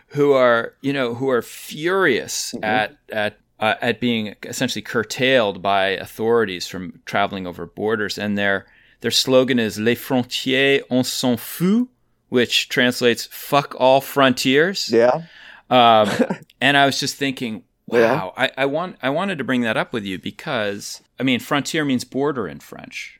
who 0.09 0.33
are 0.33 0.73
you 0.81 0.93
know 0.93 1.13
who 1.15 1.29
are 1.29 1.41
furious 1.41 2.53
mm-hmm. 2.53 2.63
at 2.63 2.97
at 3.09 3.37
uh, 3.59 3.75
at 3.81 3.99
being 3.99 4.35
essentially 4.43 4.81
curtailed 4.81 5.61
by 5.61 5.87
authorities 5.89 6.67
from 6.67 7.01
traveling 7.05 7.45
over 7.45 7.65
borders, 7.65 8.17
and 8.17 8.37
their 8.37 8.65
their 9.01 9.11
slogan 9.11 9.59
is 9.59 9.79
"Les 9.79 9.95
frontières, 9.95 10.81
on 10.89 11.03
s'en 11.03 11.37
fout," 11.37 11.87
which 12.29 12.69
translates 12.69 13.27
"fuck 13.27 13.75
all 13.77 14.01
frontiers." 14.01 14.89
Yeah. 14.89 15.23
Um, 15.69 16.09
and 16.61 16.77
I 16.77 16.85
was 16.85 16.99
just 16.99 17.15
thinking, 17.15 17.63
wow. 17.91 18.33
I, 18.37 18.51
I 18.57 18.65
want 18.65 18.97
I 19.01 19.09
wanted 19.09 19.37
to 19.37 19.43
bring 19.43 19.61
that 19.61 19.77
up 19.77 19.93
with 19.93 20.03
you 20.03 20.19
because 20.19 21.01
I 21.19 21.23
mean, 21.23 21.39
frontier 21.39 21.83
means 21.83 22.03
border 22.03 22.47
in 22.47 22.59
French. 22.59 23.19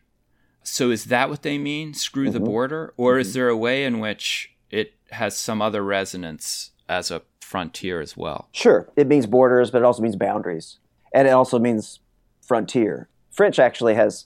So 0.64 0.92
is 0.92 1.06
that 1.06 1.30
what 1.30 1.42
they 1.42 1.58
mean? 1.58 1.94
Screw 1.94 2.26
mm-hmm. 2.26 2.34
the 2.34 2.40
border, 2.40 2.94
or 2.98 3.14
mm-hmm. 3.14 3.22
is 3.22 3.34
there 3.34 3.50
a 3.50 3.58
way 3.58 3.84
in 3.84 4.00
which 4.00 4.52
it 4.70 4.94
has 5.12 5.36
some 5.38 5.62
other 5.62 5.84
resonance 5.84 6.72
as 6.88 7.12
a 7.12 7.22
frontier 7.42 8.00
as 8.00 8.16
well. 8.16 8.50
Sure, 8.52 8.88
it 8.96 9.08
means 9.08 9.26
borders, 9.26 9.72
but 9.72 9.80
it 9.80 9.86
also 9.86 10.04
means 10.04 10.16
boundaries, 10.16 10.78
and 11.14 11.28
it 11.28 11.32
also 11.32 11.60
means 11.60 12.00
frontier. 12.46 13.10
French 13.32 13.60
actually 13.60 13.96
has, 13.96 14.26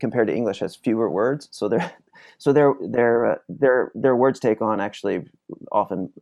compared 0.00 0.26
to 0.28 0.34
English, 0.34 0.58
has 0.58 0.74
fewer 0.74 1.08
words, 1.08 1.48
so 1.50 1.68
their 1.68 1.92
so 2.38 2.52
their 2.52 2.74
their 2.80 3.32
uh, 3.32 3.34
their 3.48 3.92
their 3.94 4.16
words 4.16 4.40
take 4.40 4.60
on 4.60 4.80
actually 4.80 5.24
often, 5.70 6.12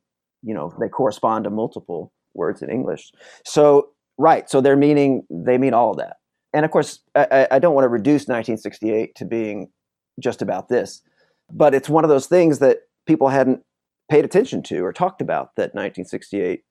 you 0.43 0.55
know, 0.55 0.73
they 0.79 0.89
correspond 0.89 1.45
to 1.45 1.51
multiple 1.51 2.13
words 2.37 2.63
in 2.63 2.71
English. 2.71 3.13
So 3.45 3.91
right, 4.19 4.49
so 4.49 4.61
they're 4.61 4.77
meaning 4.77 5.23
they 5.31 5.59
mean 5.59 5.75
all 5.75 5.91
of 5.91 5.99
that, 5.99 6.17
and 6.53 6.65
of 6.65 6.71
course, 6.71 7.01
I, 7.15 7.49
I 7.51 7.59
don't 7.59 7.75
want 7.75 7.85
to 7.85 7.89
reduce 7.89 8.23
1968 8.23 9.15
to 9.17 9.25
being 9.25 9.69
just 10.21 10.41
about 10.41 10.69
this, 10.69 11.03
but 11.53 11.75
it's 11.75 11.89
one 11.89 12.05
of 12.05 12.11
those 12.11 12.27
things 12.27 12.59
that 12.61 12.79
people 13.07 13.29
hadn't 13.29 13.63
paid 14.09 14.25
attention 14.25 14.63
to 14.63 14.85
or 14.85 14.93
talked 14.93 15.21
about 15.21 15.55
that 15.57 15.75
1968 15.75 16.63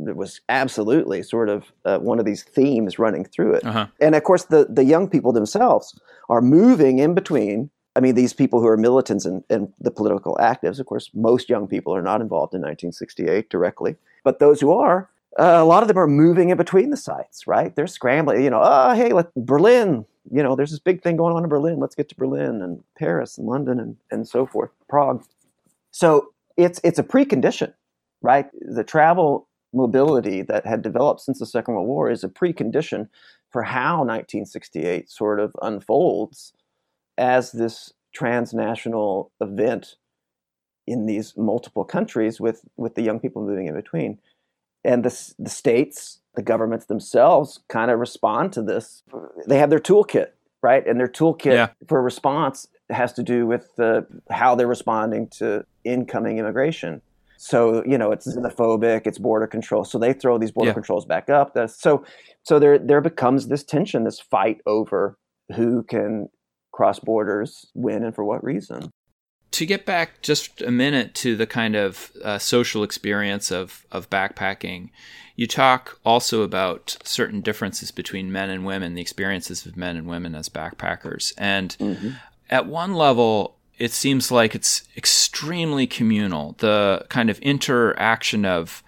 that 0.00 0.16
was 0.16 0.40
absolutely 0.48 1.22
sort 1.22 1.48
of 1.48 1.72
uh, 1.84 1.98
one 1.98 2.18
of 2.18 2.24
these 2.24 2.42
themes 2.42 2.98
running 2.98 3.24
through 3.24 3.54
it. 3.54 3.64
Uh-huh. 3.64 3.86
And 4.00 4.14
of 4.14 4.24
course, 4.24 4.44
the, 4.44 4.66
the 4.68 4.84
young 4.84 5.08
people 5.08 5.32
themselves 5.32 5.98
are 6.28 6.40
moving 6.40 6.98
in 6.98 7.14
between. 7.14 7.70
I 7.96 8.00
mean, 8.00 8.14
these 8.14 8.32
people 8.32 8.60
who 8.60 8.66
are 8.66 8.76
militants 8.76 9.24
and, 9.24 9.44
and 9.50 9.72
the 9.80 9.90
political 9.90 10.36
actives, 10.40 10.80
of 10.80 10.86
course, 10.86 11.10
most 11.12 11.48
young 11.48 11.66
people 11.66 11.94
are 11.94 12.02
not 12.02 12.20
involved 12.20 12.54
in 12.54 12.60
1968 12.60 13.50
directly, 13.50 13.96
but 14.24 14.38
those 14.38 14.60
who 14.60 14.72
are, 14.72 15.08
uh, 15.38 15.58
a 15.60 15.64
lot 15.64 15.82
of 15.82 15.88
them 15.88 15.98
are 15.98 16.06
moving 16.06 16.50
in 16.50 16.56
between 16.56 16.90
the 16.90 16.96
sites, 16.96 17.46
right? 17.46 17.74
They're 17.74 17.86
scrambling, 17.86 18.42
you 18.42 18.50
know, 18.50 18.60
oh, 18.62 18.94
hey, 18.94 19.12
let, 19.12 19.32
Berlin, 19.34 20.04
you 20.30 20.42
know, 20.42 20.56
there's 20.56 20.70
this 20.70 20.80
big 20.80 21.02
thing 21.02 21.16
going 21.16 21.34
on 21.34 21.44
in 21.44 21.48
Berlin. 21.48 21.78
Let's 21.78 21.94
get 21.94 22.08
to 22.10 22.16
Berlin 22.16 22.62
and 22.62 22.82
Paris 22.98 23.38
and 23.38 23.46
London 23.46 23.78
and, 23.78 23.96
and 24.10 24.28
so 24.28 24.46
forth, 24.46 24.70
Prague. 24.88 25.24
So 25.92 26.32
it's 26.56 26.80
it's 26.84 26.98
a 26.98 27.04
precondition, 27.04 27.72
right? 28.22 28.46
The 28.60 28.84
travel 28.84 29.48
mobility 29.72 30.42
that 30.42 30.66
had 30.66 30.82
developed 30.82 31.20
since 31.20 31.38
the 31.38 31.46
Second 31.46 31.74
World 31.74 31.86
War 31.86 32.10
is 32.10 32.24
a 32.24 32.28
precondition 32.28 33.08
for 33.50 33.62
how 33.62 33.98
1968 33.98 35.10
sort 35.10 35.40
of 35.40 35.54
unfolds 35.62 36.52
as 37.18 37.52
this 37.52 37.92
transnational 38.12 39.30
event 39.40 39.96
in 40.86 41.06
these 41.06 41.36
multiple 41.36 41.84
countries 41.84 42.40
with 42.40 42.62
with 42.76 42.94
the 42.94 43.02
young 43.02 43.20
people 43.20 43.42
moving 43.42 43.66
in 43.66 43.74
between 43.74 44.18
and 44.84 45.04
the, 45.04 45.34
the 45.38 45.50
states 45.50 46.20
the 46.34 46.42
governments 46.42 46.86
themselves 46.86 47.60
kind 47.68 47.90
of 47.90 47.98
respond 47.98 48.52
to 48.52 48.62
this 48.62 49.02
they 49.46 49.58
have 49.58 49.70
their 49.70 49.80
toolkit 49.80 50.28
right 50.62 50.86
and 50.86 50.98
their 50.98 51.08
toolkit 51.08 51.52
yeah. 51.52 51.68
for 51.86 52.02
response 52.02 52.68
has 52.92 53.12
to 53.14 53.22
do 53.22 53.46
with 53.46 53.74
the, 53.76 54.06
how 54.30 54.54
they're 54.54 54.66
responding 54.66 55.28
to 55.28 55.64
incoming 55.84 56.38
immigration. 56.38 57.02
So 57.36 57.82
you 57.86 57.96
know 57.96 58.12
it's 58.12 58.26
xenophobic, 58.26 59.06
it's 59.06 59.18
border 59.18 59.46
control. 59.46 59.84
So 59.84 59.98
they 59.98 60.12
throw 60.12 60.36
these 60.36 60.50
border 60.50 60.70
yeah. 60.70 60.74
controls 60.74 61.06
back 61.06 61.30
up. 61.30 61.54
That's, 61.54 61.80
so 61.80 62.04
so 62.42 62.58
there 62.58 62.78
there 62.78 63.00
becomes 63.00 63.48
this 63.48 63.64
tension, 63.64 64.04
this 64.04 64.20
fight 64.20 64.60
over 64.66 65.16
who 65.56 65.82
can 65.82 66.28
cross 66.72 66.98
borders, 66.98 67.66
when, 67.72 68.04
and 68.04 68.14
for 68.14 68.24
what 68.24 68.44
reason. 68.44 68.90
To 69.52 69.66
get 69.66 69.84
back 69.84 70.22
just 70.22 70.62
a 70.62 70.70
minute 70.70 71.14
to 71.16 71.36
the 71.36 71.46
kind 71.46 71.74
of 71.74 72.12
uh, 72.24 72.38
social 72.38 72.82
experience 72.82 73.50
of 73.50 73.84
of 73.90 74.08
backpacking, 74.08 74.90
you 75.36 75.46
talk 75.46 75.98
also 76.04 76.42
about 76.42 76.96
certain 77.04 77.40
differences 77.40 77.90
between 77.90 78.30
men 78.30 78.50
and 78.50 78.64
women, 78.64 78.94
the 78.94 79.00
experiences 79.02 79.66
of 79.66 79.76
men 79.76 79.96
and 79.96 80.06
women 80.06 80.34
as 80.34 80.48
backpackers, 80.48 81.32
and 81.36 81.76
mm-hmm 81.80 82.10
at 82.50 82.66
one 82.66 82.94
level, 82.94 83.56
it 83.78 83.92
seems 83.92 84.30
like 84.30 84.54
it's 84.54 84.82
extremely 84.96 85.86
communal. 85.86 86.56
The 86.58 87.06
kind 87.08 87.30
of 87.30 87.38
interaction 87.38 88.44
of 88.44 88.82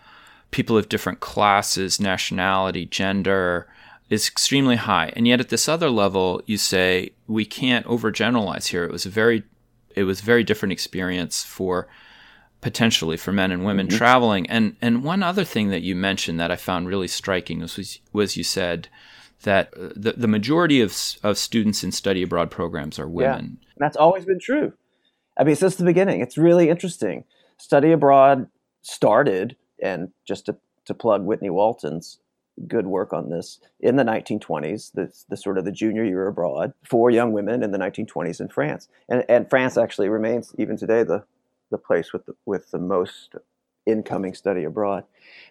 people 0.50 0.76
of 0.76 0.88
different 0.88 1.20
classes, 1.20 2.00
nationality, 2.00 2.84
gender 2.84 3.68
is 4.10 4.28
extremely 4.28 4.76
high. 4.76 5.12
And 5.16 5.26
yet 5.26 5.40
at 5.40 5.48
this 5.48 5.68
other 5.68 5.88
level, 5.88 6.42
you 6.44 6.58
say 6.58 7.12
we 7.26 7.46
can't 7.46 7.86
overgeneralize 7.86 8.66
here. 8.66 8.84
It 8.84 8.92
was 8.92 9.06
a 9.06 9.10
very 9.10 9.44
it 9.96 10.04
was 10.04 10.20
a 10.20 10.24
very 10.24 10.44
different 10.44 10.72
experience 10.72 11.42
for 11.42 11.88
potentially 12.60 13.16
for 13.16 13.32
men 13.32 13.50
and 13.50 13.64
women 13.64 13.88
mm-hmm. 13.88 13.96
traveling. 13.96 14.48
And 14.48 14.76
and 14.80 15.04
one 15.04 15.22
other 15.22 15.44
thing 15.44 15.70
that 15.70 15.82
you 15.82 15.94
mentioned 15.94 16.40
that 16.40 16.50
I 16.50 16.56
found 16.56 16.88
really 16.88 17.08
striking 17.08 17.60
was 17.60 18.00
was 18.12 18.36
you 18.36 18.44
said 18.44 18.88
that 19.42 19.74
uh, 19.76 19.88
the, 19.94 20.14
the 20.16 20.28
majority 20.28 20.80
of, 20.80 20.96
of 21.22 21.36
students 21.36 21.82
in 21.84 21.92
study 21.92 22.22
abroad 22.22 22.50
programs 22.50 22.98
are 22.98 23.08
women. 23.08 23.58
Yeah, 23.60 23.68
that's 23.76 23.96
always 23.96 24.24
been 24.24 24.38
true. 24.38 24.72
I 25.36 25.44
mean, 25.44 25.56
since 25.56 25.76
the 25.76 25.84
beginning, 25.84 26.20
it's 26.20 26.38
really 26.38 26.68
interesting. 26.68 27.24
Study 27.58 27.92
abroad 27.92 28.48
started, 28.82 29.56
and 29.82 30.10
just 30.26 30.46
to, 30.46 30.56
to 30.84 30.94
plug 30.94 31.24
Whitney 31.24 31.50
Walton's 31.50 32.18
good 32.66 32.86
work 32.86 33.12
on 33.12 33.30
this 33.30 33.58
in 33.80 33.96
the 33.96 34.04
1920s, 34.04 34.92
the, 34.92 35.12
the 35.28 35.36
sort 35.36 35.58
of 35.58 35.64
the 35.64 35.72
junior 35.72 36.04
year 36.04 36.26
abroad 36.26 36.72
for 36.84 37.10
young 37.10 37.32
women 37.32 37.62
in 37.62 37.70
the 37.70 37.78
1920s 37.78 38.40
in 38.40 38.48
France. 38.48 38.88
And, 39.08 39.24
and 39.28 39.48
France 39.48 39.76
actually 39.76 40.08
remains, 40.08 40.54
even 40.58 40.76
today, 40.76 41.02
the, 41.02 41.24
the 41.70 41.78
place 41.78 42.12
with 42.12 42.26
the, 42.26 42.34
with 42.46 42.70
the 42.70 42.78
most 42.78 43.34
incoming 43.86 44.34
study 44.34 44.64
abroad. 44.64 45.04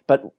But 0.06 0.32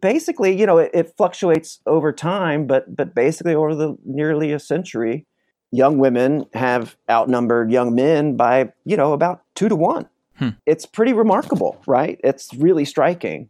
basically, 0.00 0.58
you 0.58 0.66
know, 0.66 0.78
it, 0.78 0.90
it, 0.94 1.16
fluctuates 1.16 1.80
over 1.86 2.12
time, 2.12 2.66
but 2.66 2.96
but 2.96 3.14
basically 3.14 3.54
over 3.54 3.74
the 3.74 3.96
nearly 4.04 4.52
a 4.52 4.58
century, 4.58 5.26
young 5.70 5.98
women 5.98 6.46
have 6.54 6.96
outnumbered 7.10 7.70
young 7.70 7.94
men 7.94 8.36
by, 8.36 8.72
you 8.84 8.96
know, 8.96 9.12
about 9.12 9.42
two 9.54 9.68
to 9.68 9.76
one. 9.76 10.08
Hmm. 10.38 10.50
It's 10.66 10.86
pretty 10.86 11.12
remarkable, 11.12 11.80
right? 11.86 12.20
It's 12.22 12.52
really 12.54 12.84
striking. 12.84 13.48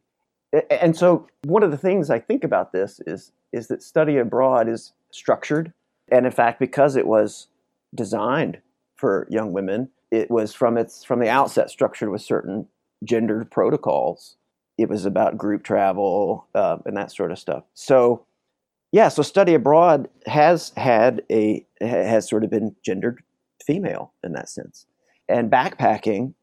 And 0.70 0.96
so 0.96 1.26
one 1.44 1.62
of 1.62 1.70
the 1.70 1.78
things 1.78 2.10
I 2.10 2.18
think 2.18 2.44
about 2.44 2.72
this 2.72 3.00
is 3.06 3.32
is 3.52 3.68
that 3.68 3.82
study 3.82 4.16
abroad 4.18 4.68
is 4.68 4.92
structured. 5.10 5.72
And 6.10 6.26
in 6.26 6.32
fact, 6.32 6.60
because 6.60 6.96
it 6.96 7.06
was 7.06 7.48
designed 7.94 8.60
for 8.96 9.26
young 9.30 9.52
women, 9.52 9.90
it 10.10 10.30
was 10.30 10.54
from 10.54 10.76
its 10.76 11.04
from 11.04 11.20
the 11.20 11.28
outset 11.28 11.70
structured 11.70 12.10
with 12.10 12.22
certain 12.22 12.68
gendered 13.04 13.50
protocols. 13.50 14.36
It 14.78 14.88
was 14.88 15.06
about 15.06 15.38
group 15.38 15.64
travel 15.64 16.46
uh, 16.54 16.78
and 16.84 16.96
that 16.96 17.10
sort 17.10 17.32
of 17.32 17.38
stuff. 17.38 17.64
So, 17.74 18.26
yeah, 18.92 19.08
so 19.08 19.22
study 19.22 19.54
abroad 19.54 20.08
has 20.26 20.72
had 20.76 21.22
a 21.30 21.66
has 21.80 22.28
sort 22.28 22.44
of 22.44 22.50
been 22.50 22.76
gendered 22.84 23.22
female 23.66 24.12
in 24.22 24.32
that 24.32 24.48
sense, 24.48 24.86
and 25.28 25.50
backpacking 25.50 26.34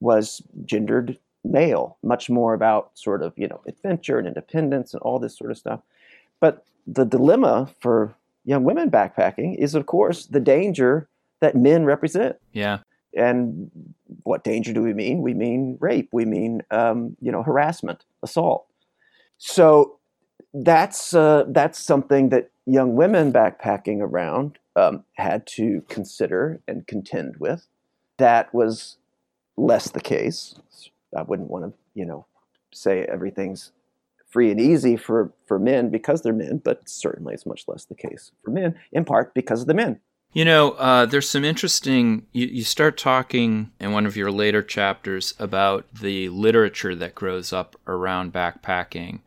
was 0.00 0.42
gendered 0.64 1.18
male, 1.44 1.98
much 2.02 2.30
more 2.30 2.54
about 2.54 2.90
sort 2.94 3.22
of 3.22 3.32
you 3.36 3.48
know 3.48 3.60
adventure 3.66 4.18
and 4.18 4.26
independence 4.26 4.94
and 4.94 5.02
all 5.02 5.18
this 5.18 5.36
sort 5.36 5.50
of 5.50 5.58
stuff. 5.58 5.80
But 6.40 6.64
the 6.86 7.04
dilemma 7.04 7.70
for 7.80 8.14
young 8.44 8.64
women 8.64 8.90
backpacking 8.90 9.56
is, 9.56 9.74
of 9.74 9.86
course, 9.86 10.26
the 10.26 10.40
danger 10.40 11.08
that 11.40 11.56
men 11.56 11.84
represent. 11.84 12.36
Yeah. 12.52 12.78
And 13.16 13.70
what 14.24 14.44
danger 14.44 14.72
do 14.72 14.82
we 14.82 14.92
mean? 14.92 15.22
We 15.22 15.34
mean 15.34 15.78
rape. 15.80 16.08
We 16.12 16.24
mean 16.24 16.62
um, 16.70 17.16
you 17.20 17.30
know 17.30 17.42
harassment, 17.42 18.04
assault. 18.22 18.66
So 19.38 19.98
that's 20.52 21.14
uh, 21.14 21.44
that's 21.48 21.78
something 21.78 22.30
that 22.30 22.50
young 22.66 22.94
women 22.94 23.32
backpacking 23.32 24.00
around 24.00 24.58
um, 24.76 25.04
had 25.14 25.46
to 25.46 25.82
consider 25.88 26.60
and 26.66 26.86
contend 26.86 27.36
with. 27.36 27.66
That 28.18 28.52
was 28.54 28.96
less 29.56 29.90
the 29.90 30.00
case. 30.00 30.56
I 31.16 31.22
wouldn't 31.22 31.50
want 31.50 31.64
to 31.64 31.72
you 31.94 32.04
know 32.04 32.26
say 32.72 33.02
everything's 33.04 33.72
free 34.34 34.50
and 34.50 34.60
easy 34.60 34.96
for, 34.96 35.32
for 35.46 35.60
men 35.60 35.90
because 35.90 36.22
they're 36.22 36.32
men, 36.32 36.60
but 36.64 36.88
certainly 36.88 37.32
it's 37.32 37.46
much 37.46 37.68
less 37.68 37.84
the 37.84 37.94
case 37.94 38.32
for 38.42 38.50
men, 38.50 38.74
in 38.90 39.04
part 39.04 39.32
because 39.32 39.60
of 39.60 39.68
the 39.68 39.74
men. 39.74 40.00
You 40.32 40.44
know, 40.44 40.72
uh, 40.72 41.06
there's 41.06 41.30
some 41.30 41.44
interesting. 41.44 42.26
You, 42.32 42.48
you 42.48 42.64
start 42.64 42.98
talking 42.98 43.70
in 43.78 43.92
one 43.92 44.04
of 44.06 44.16
your 44.16 44.32
later 44.32 44.60
chapters 44.60 45.34
about 45.38 45.86
the 45.94 46.28
literature 46.30 46.96
that 46.96 47.14
grows 47.14 47.52
up 47.52 47.76
around 47.86 48.32
backpacking 48.32 49.20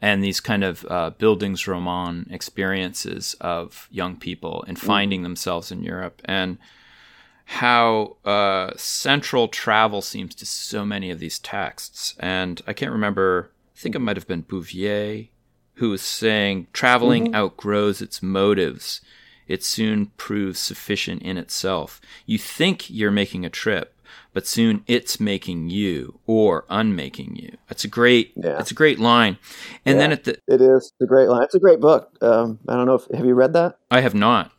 and 0.00 0.24
these 0.24 0.40
kind 0.40 0.64
of 0.64 0.86
uh, 0.88 1.10
Bildungsroman 1.18 2.32
experiences 2.32 3.36
of 3.42 3.88
young 3.90 4.16
people 4.16 4.64
and 4.66 4.78
finding 4.78 5.22
themselves 5.22 5.70
in 5.70 5.82
Europe. 5.82 6.22
And 6.24 6.56
how 7.44 8.16
uh, 8.24 8.72
central 8.76 9.48
travel 9.48 10.02
seems 10.02 10.34
to 10.36 10.46
so 10.46 10.84
many 10.84 11.10
of 11.10 11.18
these 11.18 11.38
texts. 11.38 12.14
And 12.18 12.60
I 12.66 12.72
can't 12.72 12.92
remember, 12.92 13.50
I 13.76 13.78
think 13.78 13.94
it 13.94 14.00
might 14.00 14.16
have 14.16 14.26
been 14.26 14.42
Bouvier 14.42 15.28
who 15.74 15.90
was 15.90 16.02
saying 16.02 16.66
traveling 16.72 17.26
mm-hmm. 17.26 17.34
outgrows 17.34 18.00
its 18.00 18.22
motives. 18.22 19.00
It 19.46 19.64
soon 19.64 20.06
proves 20.16 20.58
sufficient 20.58 21.22
in 21.22 21.36
itself. 21.36 22.00
You 22.26 22.38
think 22.38 22.88
you're 22.88 23.10
making 23.10 23.44
a 23.44 23.50
trip, 23.50 23.94
but 24.32 24.46
soon 24.46 24.84
it's 24.86 25.20
making 25.20 25.70
you 25.70 26.20
or 26.26 26.64
unmaking 26.70 27.36
you. 27.36 27.56
That's 27.68 27.84
a 27.84 27.88
great. 27.88 28.32
Yeah. 28.36 28.58
It's 28.58 28.70
a 28.70 28.74
great 28.74 28.98
line. 28.98 29.38
And 29.84 29.96
yeah, 29.96 30.00
then 30.00 30.12
at 30.12 30.24
the 30.24 30.38
it 30.46 30.60
is 30.60 30.92
a 31.02 31.06
great 31.06 31.28
line. 31.28 31.42
It's 31.42 31.54
a 31.54 31.60
great 31.60 31.80
book. 31.80 32.16
Um, 32.22 32.58
I 32.68 32.74
don't 32.74 32.86
know 32.86 32.94
if 32.94 33.06
have 33.14 33.26
you 33.26 33.34
read 33.34 33.52
that. 33.52 33.78
I 33.90 34.00
have 34.00 34.14
not. 34.14 34.50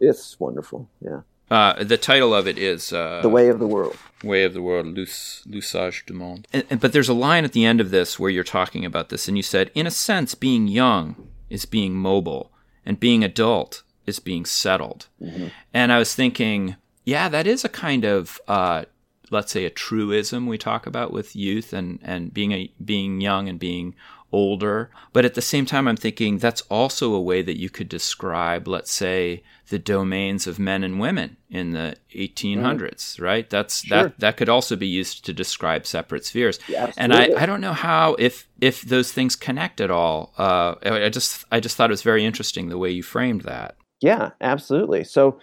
It's 0.00 0.38
wonderful. 0.38 0.90
Yeah. 1.00 1.20
Uh, 1.50 1.84
the 1.84 1.98
title 1.98 2.34
of 2.34 2.46
it 2.46 2.58
is 2.58 2.92
uh, 2.92 3.20
"The 3.22 3.28
Way 3.28 3.48
of 3.48 3.58
the 3.58 3.66
World." 3.66 3.96
Way 4.22 4.44
of 4.44 4.54
the 4.54 4.62
World, 4.62 4.86
l'usage 4.96 6.06
du 6.06 6.14
monde. 6.14 6.48
And, 6.52 6.64
and, 6.70 6.80
but 6.80 6.92
there's 6.94 7.10
a 7.10 7.14
line 7.14 7.44
at 7.44 7.52
the 7.52 7.66
end 7.66 7.80
of 7.80 7.90
this 7.90 8.18
where 8.18 8.30
you're 8.30 8.42
talking 8.42 8.84
about 8.84 9.10
this, 9.10 9.28
and 9.28 9.36
you 9.36 9.42
said, 9.42 9.70
"In 9.74 9.86
a 9.86 9.90
sense, 9.90 10.34
being 10.34 10.66
young 10.66 11.28
is 11.50 11.66
being 11.66 11.94
mobile, 11.94 12.50
and 12.86 12.98
being 12.98 13.22
adult 13.22 13.82
is 14.06 14.18
being 14.18 14.46
settled." 14.46 15.08
Mm-hmm. 15.20 15.48
And 15.74 15.92
I 15.92 15.98
was 15.98 16.14
thinking, 16.14 16.76
yeah, 17.04 17.28
that 17.28 17.46
is 17.46 17.64
a 17.64 17.68
kind 17.68 18.04
of, 18.04 18.40
uh, 18.48 18.84
let's 19.30 19.52
say, 19.52 19.66
a 19.66 19.70
truism 19.70 20.46
we 20.46 20.56
talk 20.56 20.86
about 20.86 21.12
with 21.12 21.36
youth 21.36 21.74
and 21.74 21.98
and 22.02 22.32
being 22.32 22.52
a 22.52 22.72
being 22.82 23.20
young 23.20 23.48
and 23.48 23.58
being 23.58 23.94
older. 24.32 24.90
But 25.12 25.24
at 25.24 25.34
the 25.34 25.42
same 25.42 25.66
time, 25.66 25.86
I'm 25.86 25.96
thinking 25.96 26.38
that's 26.38 26.62
also 26.62 27.14
a 27.14 27.20
way 27.20 27.42
that 27.42 27.58
you 27.58 27.70
could 27.70 27.88
describe, 27.88 28.66
let's 28.66 28.92
say, 28.92 29.42
the 29.68 29.78
domains 29.78 30.46
of 30.46 30.58
men 30.58 30.84
and 30.84 31.00
women 31.00 31.36
in 31.48 31.70
the 31.70 31.96
1800s, 32.14 32.56
mm. 32.58 33.20
right? 33.20 33.48
That's 33.48 33.84
sure. 33.84 34.02
that 34.04 34.20
that 34.20 34.36
could 34.36 34.48
also 34.48 34.76
be 34.76 34.86
used 34.86 35.24
to 35.26 35.32
describe 35.32 35.86
separate 35.86 36.24
spheres. 36.24 36.58
Yeah, 36.68 36.92
and 36.96 37.14
I, 37.14 37.30
I 37.36 37.46
don't 37.46 37.60
know 37.60 37.72
how 37.72 38.14
if 38.18 38.48
if 38.60 38.82
those 38.82 39.12
things 39.12 39.36
connect 39.36 39.80
at 39.80 39.90
all. 39.90 40.34
Uh, 40.36 40.74
I 40.82 41.08
just 41.08 41.44
I 41.50 41.60
just 41.60 41.76
thought 41.76 41.90
it 41.90 41.92
was 41.92 42.02
very 42.02 42.24
interesting 42.24 42.68
the 42.68 42.78
way 42.78 42.90
you 42.90 43.02
framed 43.02 43.42
that. 43.42 43.76
Yeah, 44.00 44.30
absolutely. 44.40 45.04
So 45.04 45.38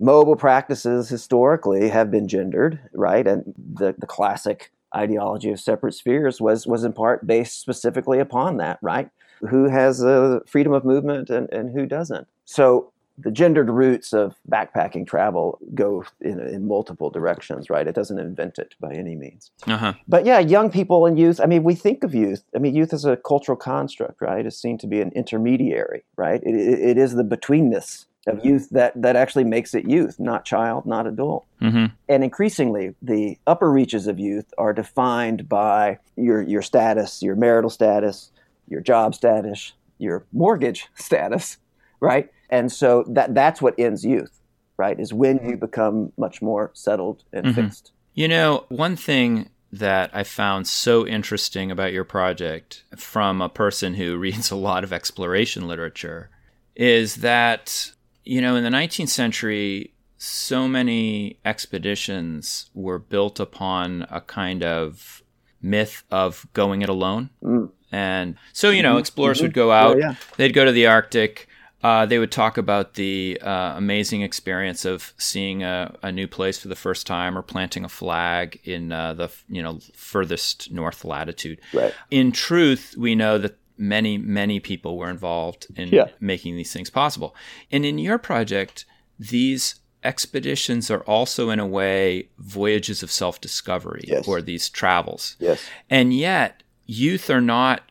mobile 0.00 0.36
practices 0.36 1.08
historically 1.08 1.88
have 1.90 2.10
been 2.10 2.28
gendered, 2.28 2.80
right? 2.92 3.26
And 3.26 3.54
the 3.56 3.94
the 3.98 4.06
classic 4.06 4.72
ideology 4.94 5.50
of 5.50 5.60
separate 5.60 5.94
spheres 5.94 6.40
was 6.40 6.66
was 6.66 6.84
in 6.84 6.92
part 6.92 7.26
based 7.26 7.60
specifically 7.60 8.18
upon 8.18 8.56
that, 8.58 8.78
right? 8.82 9.10
Who 9.48 9.68
has 9.68 10.02
a 10.02 10.42
freedom 10.46 10.72
of 10.72 10.84
movement 10.84 11.30
and, 11.30 11.52
and 11.52 11.72
who 11.72 11.86
doesn't? 11.86 12.26
So 12.44 12.92
the 13.16 13.30
gendered 13.30 13.70
roots 13.70 14.12
of 14.12 14.34
backpacking 14.50 15.06
travel 15.06 15.58
go 15.74 16.04
in, 16.20 16.40
in 16.40 16.66
multiple 16.66 17.10
directions, 17.10 17.70
right? 17.70 17.86
It 17.86 17.94
doesn't 17.94 18.18
invent 18.18 18.58
it 18.58 18.74
by 18.80 18.92
any 18.92 19.14
means. 19.14 19.52
Uh-huh. 19.66 19.94
But 20.08 20.26
yeah, 20.26 20.40
young 20.40 20.70
people 20.70 21.06
and 21.06 21.18
youth, 21.18 21.40
I 21.40 21.46
mean, 21.46 21.62
we 21.62 21.74
think 21.76 22.02
of 22.02 22.14
youth, 22.14 22.42
I 22.56 22.58
mean, 22.58 22.74
youth 22.74 22.92
is 22.92 23.04
a 23.04 23.16
cultural 23.16 23.56
construct, 23.56 24.20
right? 24.20 24.44
It's 24.44 24.60
seen 24.60 24.78
to 24.78 24.88
be 24.88 25.00
an 25.00 25.12
intermediary, 25.14 26.04
right? 26.16 26.42
it, 26.42 26.54
it, 26.54 26.80
it 26.80 26.98
is 26.98 27.14
the 27.14 27.22
betweenness 27.22 28.06
of 28.26 28.44
youth 28.44 28.70
that 28.70 29.00
that 29.00 29.16
actually 29.16 29.44
makes 29.44 29.74
it 29.74 29.88
youth, 29.88 30.18
not 30.18 30.44
child, 30.44 30.86
not 30.86 31.06
adult. 31.06 31.46
Mm-hmm. 31.60 31.86
And 32.08 32.24
increasingly, 32.24 32.94
the 33.02 33.38
upper 33.46 33.70
reaches 33.70 34.06
of 34.06 34.18
youth 34.18 34.52
are 34.56 34.72
defined 34.72 35.48
by 35.48 35.98
your 36.16 36.42
your 36.42 36.62
status, 36.62 37.22
your 37.22 37.36
marital 37.36 37.70
status, 37.70 38.30
your 38.68 38.80
job 38.80 39.14
status, 39.14 39.72
your 39.98 40.24
mortgage 40.32 40.88
status, 40.94 41.58
right? 42.00 42.30
And 42.50 42.70
so 42.70 43.04
that 43.08 43.34
that's 43.34 43.60
what 43.60 43.74
ends 43.78 44.04
youth, 44.04 44.40
right? 44.76 44.98
Is 44.98 45.12
when 45.12 45.48
you 45.48 45.56
become 45.56 46.12
much 46.16 46.40
more 46.40 46.70
settled 46.74 47.24
and 47.32 47.46
mm-hmm. 47.46 47.62
fixed. 47.62 47.92
You 48.14 48.28
know, 48.28 48.64
one 48.68 48.96
thing 48.96 49.50
that 49.72 50.08
I 50.14 50.22
found 50.22 50.68
so 50.68 51.04
interesting 51.04 51.72
about 51.72 51.92
your 51.92 52.04
project 52.04 52.84
from 52.96 53.42
a 53.42 53.48
person 53.48 53.94
who 53.94 54.16
reads 54.18 54.50
a 54.50 54.56
lot 54.56 54.84
of 54.84 54.92
exploration 54.92 55.66
literature 55.66 56.30
is 56.76 57.16
that 57.16 57.90
you 58.24 58.40
know, 58.40 58.56
in 58.56 58.64
the 58.64 58.70
19th 58.70 59.08
century, 59.08 59.92
so 60.18 60.66
many 60.66 61.38
expeditions 61.44 62.70
were 62.74 62.98
built 62.98 63.38
upon 63.40 64.06
a 64.10 64.20
kind 64.20 64.62
of 64.62 65.22
myth 65.60 66.04
of 66.10 66.46
going 66.52 66.82
it 66.82 66.88
alone. 66.88 67.30
Mm. 67.42 67.70
And 67.92 68.36
so, 68.52 68.70
you 68.70 68.82
know, 68.82 68.92
mm-hmm. 68.92 69.00
explorers 69.00 69.38
mm-hmm. 69.38 69.46
would 69.46 69.54
go 69.54 69.70
out, 69.70 69.98
yeah, 69.98 70.10
yeah. 70.10 70.14
they'd 70.36 70.52
go 70.52 70.64
to 70.64 70.72
the 70.72 70.86
Arctic. 70.86 71.48
Uh, 71.82 72.06
they 72.06 72.18
would 72.18 72.32
talk 72.32 72.56
about 72.56 72.94
the 72.94 73.38
uh, 73.42 73.74
amazing 73.76 74.22
experience 74.22 74.86
of 74.86 75.12
seeing 75.18 75.62
a, 75.62 75.94
a, 76.02 76.10
new 76.10 76.26
place 76.26 76.58
for 76.58 76.68
the 76.68 76.74
first 76.74 77.06
time 77.06 77.36
or 77.36 77.42
planting 77.42 77.84
a 77.84 77.90
flag 77.90 78.58
in 78.64 78.90
uh, 78.90 79.12
the 79.12 79.30
you 79.50 79.62
know 79.62 79.78
furthest 79.92 80.72
north 80.72 81.04
latitude. 81.04 81.60
Right. 81.74 81.92
In 82.10 82.32
truth, 82.32 82.94
we 82.96 83.14
know 83.14 83.36
that 83.36 83.58
many, 83.76 84.18
many 84.18 84.60
people 84.60 84.96
were 84.96 85.10
involved 85.10 85.66
in 85.76 85.88
yeah. 85.88 86.08
making 86.20 86.56
these 86.56 86.72
things 86.72 86.90
possible. 86.90 87.34
And 87.70 87.84
in 87.84 87.98
your 87.98 88.18
project, 88.18 88.84
these 89.18 89.76
expeditions 90.02 90.90
are 90.90 91.00
also, 91.00 91.50
in 91.50 91.58
a 91.58 91.66
way, 91.66 92.28
voyages 92.38 93.02
of 93.02 93.10
self 93.10 93.40
discovery 93.40 94.04
yes. 94.06 94.26
or 94.28 94.40
these 94.40 94.68
travels. 94.68 95.36
Yes. 95.38 95.64
And 95.90 96.14
yet, 96.14 96.62
youth 96.86 97.30
are 97.30 97.40
not 97.40 97.82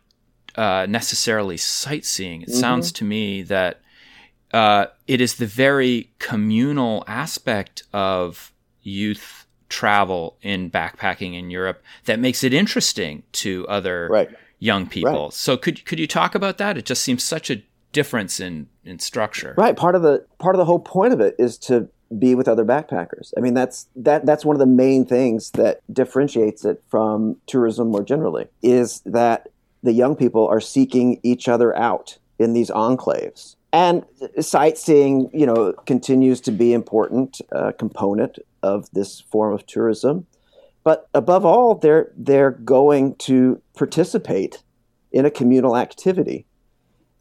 uh, 0.56 0.86
necessarily 0.88 1.58
sightseeing. 1.58 2.44
It 2.44 2.50
mm-hmm. 2.50 2.60
sounds 2.60 2.92
to 2.94 3.04
me 3.04 3.42
that 3.44 3.82
uh, 4.54 4.86
it 5.08 5.20
is 5.20 5.36
the 5.36 5.48
very 5.48 6.12
communal 6.20 7.04
aspect 7.08 7.84
of 7.92 8.54
youth 8.84 9.48
travel 9.70 10.38
in 10.44 10.70
backpacking 10.70 11.34
in 11.34 11.50
Europe 11.50 11.82
that 12.06 12.20
makes 12.20 12.44
it 12.44 12.54
interesting 12.54 13.24
to 13.32 13.66
other 13.68 14.08
right 14.12 14.30
young 14.64 14.88
people. 14.88 15.26
Right. 15.26 15.34
So 15.34 15.58
could 15.58 15.86
could 15.86 16.00
you 16.00 16.08
talk 16.08 16.36
about 16.36 16.58
that? 16.58 16.78
It 16.78 16.86
just 16.86 17.04
seems 17.04 17.24
such 17.24 17.50
a 17.50 17.62
difference 17.92 18.40
in 18.40 18.68
in 18.86 19.00
structure. 19.00 19.54
Right. 19.58 19.76
Part 19.76 19.96
of 19.96 20.02
the 20.02 20.26
part 20.40 20.56
of 20.56 20.58
the 20.58 20.66
whole 20.66 20.80
point 20.80 21.14
of 21.14 21.20
it 21.20 21.36
is 21.38 21.58
to 21.60 21.90
be 22.18 22.36
with 22.36 22.48
other 22.48 22.64
backpackers. 22.64 23.34
I 23.38 23.42
mean, 23.42 23.54
that's 23.54 23.88
that 23.96 24.26
that's 24.26 24.46
one 24.46 24.56
of 24.56 24.60
the 24.60 24.66
main 24.66 25.06
things 25.06 25.52
that 25.52 25.82
differentiates 25.92 26.64
it 26.64 26.82
from 26.88 27.38
tourism 27.46 27.90
more 27.90 28.04
generally 28.04 28.48
is 28.62 29.02
that 29.06 29.50
the 29.84 29.92
young 29.92 30.16
people 30.16 30.48
are 30.48 30.62
seeking 30.62 31.20
each 31.24 31.50
other 31.50 31.76
out 31.76 32.18
in 32.40 32.54
these 32.54 32.70
enclaves. 32.70 33.56
And 33.74 34.06
sightseeing, 34.40 35.32
you 35.34 35.48
know, 35.48 35.74
continues 35.88 36.40
to 36.42 36.52
be 36.52 36.74
important 36.74 37.42
uh, 37.52 37.72
component 37.72 38.38
of 38.62 38.88
this 38.92 39.20
form 39.20 39.52
of 39.52 39.66
tourism. 39.66 40.28
But 40.84 41.10
above 41.14 41.46
all, 41.46 41.76
they're 41.76 42.12
they're 42.16 42.52
going 42.52 43.16
to 43.16 43.62
participate 43.76 44.64
in 45.12 45.26
a 45.26 45.32
communal 45.32 45.78
activity, 45.78 46.46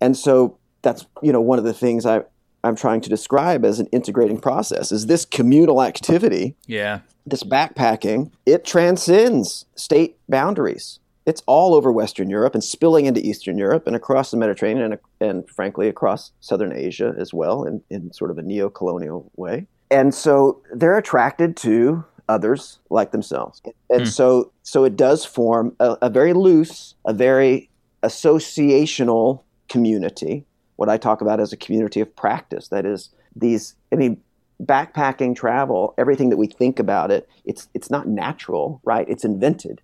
and 0.01 0.17
so 0.17 0.59
that's 0.83 1.07
you 1.23 1.33
know 1.33 1.41
one 1.41 1.59
of 1.59 1.65
the 1.65 1.75
things 1.75 2.05
I 2.05 2.23
I'm 2.65 2.77
trying 2.77 3.01
to 3.03 3.09
describe 3.09 3.65
as 3.65 3.81
an 3.81 3.87
integrating 3.87 4.41
process 4.41 4.93
is 4.93 5.07
this 5.07 5.25
communal 5.25 5.83
activity. 5.83 6.57
Yeah. 6.67 7.01
This 7.27 7.43
backpacking, 7.43 8.33
it 8.47 8.65
transcends 8.65 9.65
state 9.75 10.17
boundaries. 10.29 10.99
It's 11.25 11.43
all 11.47 11.75
over 11.75 11.93
Western 11.93 12.29
Europe 12.31 12.55
and 12.55 12.65
spilling 12.65 13.07
into 13.07 13.25
Eastern 13.25 13.57
Europe 13.59 13.87
and 13.87 13.95
across 13.95 14.33
the 14.33 14.37
Mediterranean 14.37 14.93
and, 14.93 15.01
and 15.21 15.49
frankly 15.49 15.89
across 15.89 16.33
Southern 16.41 16.73
Asia 16.73 17.15
as 17.17 17.33
well 17.33 17.65
in, 17.65 17.83
in 17.91 18.13
sort 18.13 18.33
of 18.33 18.39
a 18.39 18.43
neo 18.43 18.69
colonial 18.69 19.31
way. 19.37 19.67
And 19.91 20.15
so 20.15 20.63
they're 20.75 20.99
attracted 20.99 21.57
to 21.59 22.05
others 22.33 22.79
like 22.91 23.13
themselves. 23.13 23.63
And 23.91 24.03
mm. 24.03 24.09
so 24.09 24.53
so 24.63 24.85
it 24.85 24.97
does 24.97 25.25
form 25.25 25.77
a, 25.79 25.97
a 26.03 26.11
very 26.11 26.33
loose, 26.33 26.95
a 27.05 27.13
very 27.13 27.71
associational 28.03 29.43
community. 29.69 30.45
What 30.77 30.89
I 30.89 30.97
talk 30.97 31.21
about 31.21 31.39
as 31.39 31.53
a 31.53 31.57
community 31.57 32.01
of 32.01 32.15
practice. 32.17 32.69
That 32.69 32.87
is 32.87 33.11
these 33.37 33.75
I 33.93 33.97
mean 33.97 34.21
backpacking 34.63 35.37
travel, 35.37 35.95
everything 35.99 36.31
that 36.31 36.37
we 36.37 36.47
think 36.47 36.79
about 36.79 37.11
it, 37.11 37.29
it's 37.45 37.69
it's 37.75 37.91
not 37.91 38.09
natural, 38.09 38.81
right? 38.85 39.09
It's 39.09 39.25
invented 39.25 39.83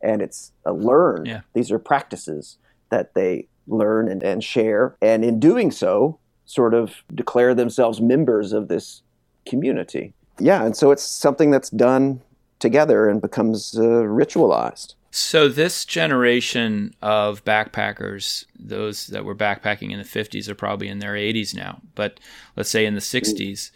and 0.00 0.22
it's 0.22 0.52
a 0.64 0.72
learned. 0.72 1.26
Yeah. 1.26 1.40
These 1.54 1.70
are 1.70 1.78
practices 1.78 2.58
that 2.90 3.14
they 3.14 3.48
learn 3.66 4.08
and, 4.08 4.22
and 4.22 4.42
share. 4.42 4.96
And 5.02 5.24
in 5.24 5.38
doing 5.38 5.70
so, 5.70 6.18
sort 6.44 6.74
of 6.74 7.02
declare 7.14 7.54
themselves 7.54 8.00
members 8.00 8.52
of 8.52 8.68
this 8.68 9.02
community 9.46 10.14
yeah, 10.40 10.64
and 10.64 10.76
so 10.76 10.90
it's 10.90 11.02
something 11.02 11.50
that's 11.50 11.70
done 11.70 12.20
together 12.58 13.08
and 13.08 13.20
becomes 13.20 13.76
uh, 13.76 13.80
ritualized. 13.82 14.94
So, 15.12 15.48
this 15.48 15.84
generation 15.84 16.94
of 17.02 17.44
backpackers, 17.44 18.44
those 18.56 19.08
that 19.08 19.24
were 19.24 19.34
backpacking 19.34 19.90
in 19.90 19.98
the 19.98 20.04
50s, 20.04 20.48
are 20.48 20.54
probably 20.54 20.88
in 20.88 21.00
their 21.00 21.14
80s 21.14 21.54
now. 21.54 21.80
But 21.96 22.20
let's 22.56 22.70
say 22.70 22.86
in 22.86 22.94
the 22.94 23.00
60s, 23.00 23.72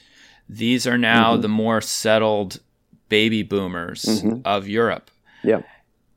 these 0.48 0.86
are 0.86 0.98
now 0.98 1.32
mm-hmm. 1.32 1.42
the 1.42 1.48
more 1.48 1.80
settled 1.80 2.60
baby 3.08 3.42
boomers 3.42 4.04
mm-hmm. 4.04 4.40
of 4.44 4.68
Europe. 4.68 5.10
Yeah. 5.42 5.62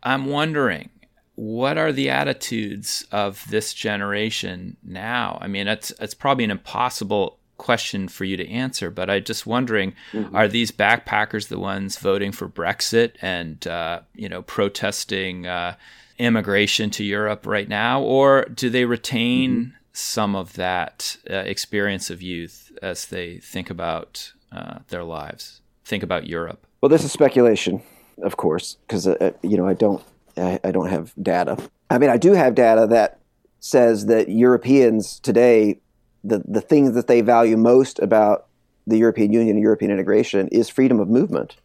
I'm 0.04 0.28
wondering, 0.28 0.90
what 1.36 1.78
are 1.78 1.92
the 1.92 2.10
attitudes 2.10 3.06
of 3.12 3.44
this 3.50 3.74
generation 3.74 4.78
now? 4.84 5.38
I 5.42 5.48
mean, 5.48 5.68
it's 5.68 5.92
it's 6.00 6.14
probably 6.14 6.44
an 6.44 6.52
impossible 6.52 7.37
question 7.58 8.08
for 8.08 8.24
you 8.24 8.38
to 8.38 8.50
answer, 8.50 8.90
but 8.90 9.10
I'm 9.10 9.24
just 9.24 9.46
wondering: 9.46 9.94
mm-hmm. 10.12 10.36
Are 10.36 10.48
these 10.48 10.72
backpackers 10.72 11.48
the 11.48 11.60
ones 11.60 11.98
voting 11.98 12.32
for 12.32 12.48
Brexit 12.48 13.14
and 13.22 13.66
uh, 13.68 14.02
you 14.16 14.30
know 14.30 14.42
protesting 14.42 15.48
uh, 15.48 15.76
immigration 16.18 16.90
to 16.92 17.04
Europe 17.04 17.46
right 17.46 17.70
now, 17.70 18.02
or 18.02 18.46
do 18.46 18.70
they 18.70 18.86
retain 18.86 19.52
mm-hmm. 19.52 19.72
some 19.94 20.36
of 20.36 20.54
that 20.54 21.18
uh, 21.30 21.36
experience 21.36 22.10
of 22.10 22.22
youth 22.22 22.72
as 22.82 23.08
they 23.08 23.38
think 23.38 23.70
about 23.70 24.34
uh, 24.52 24.80
their 24.90 25.04
lives, 25.04 25.62
think 25.86 26.04
about 26.04 26.28
Europe? 26.28 26.66
Well, 26.82 26.90
this 26.90 27.04
is 27.04 27.12
speculation, 27.12 27.82
of 28.24 28.38
course, 28.38 28.78
because 28.88 29.08
uh, 29.08 29.18
uh, 29.20 29.32
you 29.42 29.58
know 29.58 29.68
I 29.68 29.74
don't 29.74 30.04
I, 30.38 30.60
I 30.64 30.72
don't 30.72 30.90
have 30.90 31.14
data. 31.22 31.58
I 31.90 31.98
mean, 31.98 32.10
I 32.10 32.18
do 32.18 32.34
have 32.34 32.56
data 32.56 32.88
that 32.88 33.20
says 33.60 34.06
that 34.06 34.30
Europeans 34.30 35.20
today 35.20 35.80
the, 36.24 36.44
the 36.48 36.62
things 36.62 36.94
that 36.94 37.08
they 37.08 37.22
value 37.22 37.58
most 37.58 38.00
about 38.00 38.48
the 38.86 38.98
European 38.98 39.34
Union 39.34 39.56
and 39.56 39.64
European 39.64 39.92
integration 39.92 40.48
is 40.50 40.70
freedom 40.70 41.00
of 41.00 41.10
movement. 41.10 41.58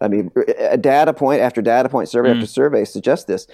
I 0.00 0.08
mean, 0.08 0.30
a 0.58 0.76
data 0.76 1.12
point 1.12 1.40
after 1.40 1.60
data 1.60 1.88
point, 1.88 2.08
survey 2.08 2.30
mm. 2.30 2.36
after 2.36 2.46
survey 2.46 2.84
suggests 2.84 3.24
this. 3.24 3.46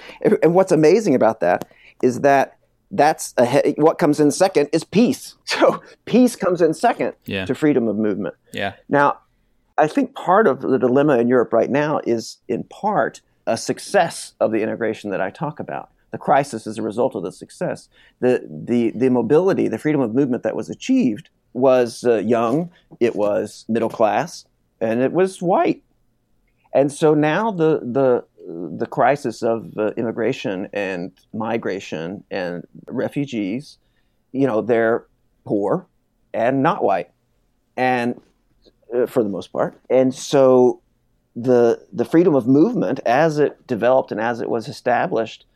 And 0.43 0.55
what's 0.55 0.73
amazing 0.73 1.15
about 1.15 1.41
that 1.41 1.67
is 2.03 2.21
that 2.21 2.59
that's 2.91 3.35
a, 3.39 3.75
what 3.79 3.99
comes 3.99 4.21
in 4.21 4.31
second 4.31 4.69
is 4.73 4.85
peace. 4.85 5.37
So 5.47 5.83
peace 6.05 6.35
comes 6.35 6.61
in 6.61 6.75
second 6.75 7.15
yeah. 7.27 7.47
to 7.47 7.55
freedom 7.55 7.87
of 7.87 7.97
movement. 7.97 8.35
Yeah. 8.53 8.73
Now, 8.89 9.21
I 9.79 9.87
think 9.87 10.15
part 10.15 10.49
of 10.49 10.63
the 10.63 10.79
dilemma 10.79 11.19
in 11.19 11.29
Europe 11.29 11.53
right 11.53 11.71
now 11.71 12.01
is 12.05 12.39
in 12.49 12.65
part 12.65 13.21
a 13.47 13.57
success 13.57 14.35
of 14.41 14.51
the 14.51 14.63
integration 14.63 15.11
that 15.11 15.21
I 15.21 15.31
talk 15.31 15.61
about 15.61 15.91
the 16.15 16.19
crisis 16.19 16.65
as 16.69 16.79
a 16.79 16.83
result 16.83 17.17
of 17.17 17.25
the 17.25 17.33
success. 17.33 17.89
The, 18.21 18.47
the, 18.49 18.93
the 18.95 19.11
mobility, 19.11 19.67
the 19.67 19.79
freedom 19.79 20.01
of 20.01 20.15
movement 20.15 20.45
that 20.45 20.55
was 20.55 20.71
achieved 20.71 21.29
was 21.55 22.05
uh, 22.05 22.19
young, 22.19 22.71
it 23.01 23.17
was 23.17 23.65
middle 23.69 23.89
class, 23.89 24.45
and 24.81 25.01
it 25.01 25.11
was 25.11 25.43
white. 25.43 25.83
And 26.73 26.93
so 26.93 27.15
now 27.15 27.51
the, 27.51 27.81
the, 27.81 28.25
the 28.79 28.87
crisis 28.87 29.43
of 29.43 29.77
uh, 29.77 29.91
immigration 29.97 30.69
and 30.73 31.11
migration 31.33 32.23
and 32.31 32.65
refugees, 32.87 33.79
you 34.31 34.47
know, 34.47 34.61
they're 34.61 35.07
poor 35.45 35.85
and 36.33 36.63
not 36.63 36.85
white, 36.85 37.11
and 37.77 38.21
uh, 38.95 39.07
for 39.07 39.25
the 39.25 39.29
most 39.29 39.53
part. 39.53 39.77
And 39.91 40.15
so 40.15 40.81
the 41.35 41.85
the 41.93 42.05
freedom 42.05 42.37
of 42.37 42.47
movement, 42.47 43.01
as 43.05 43.39
it 43.39 43.67
developed 43.67 44.13
and 44.13 44.21
as 44.21 44.41
it 44.41 44.49
was 44.49 44.69
established, 44.69 45.47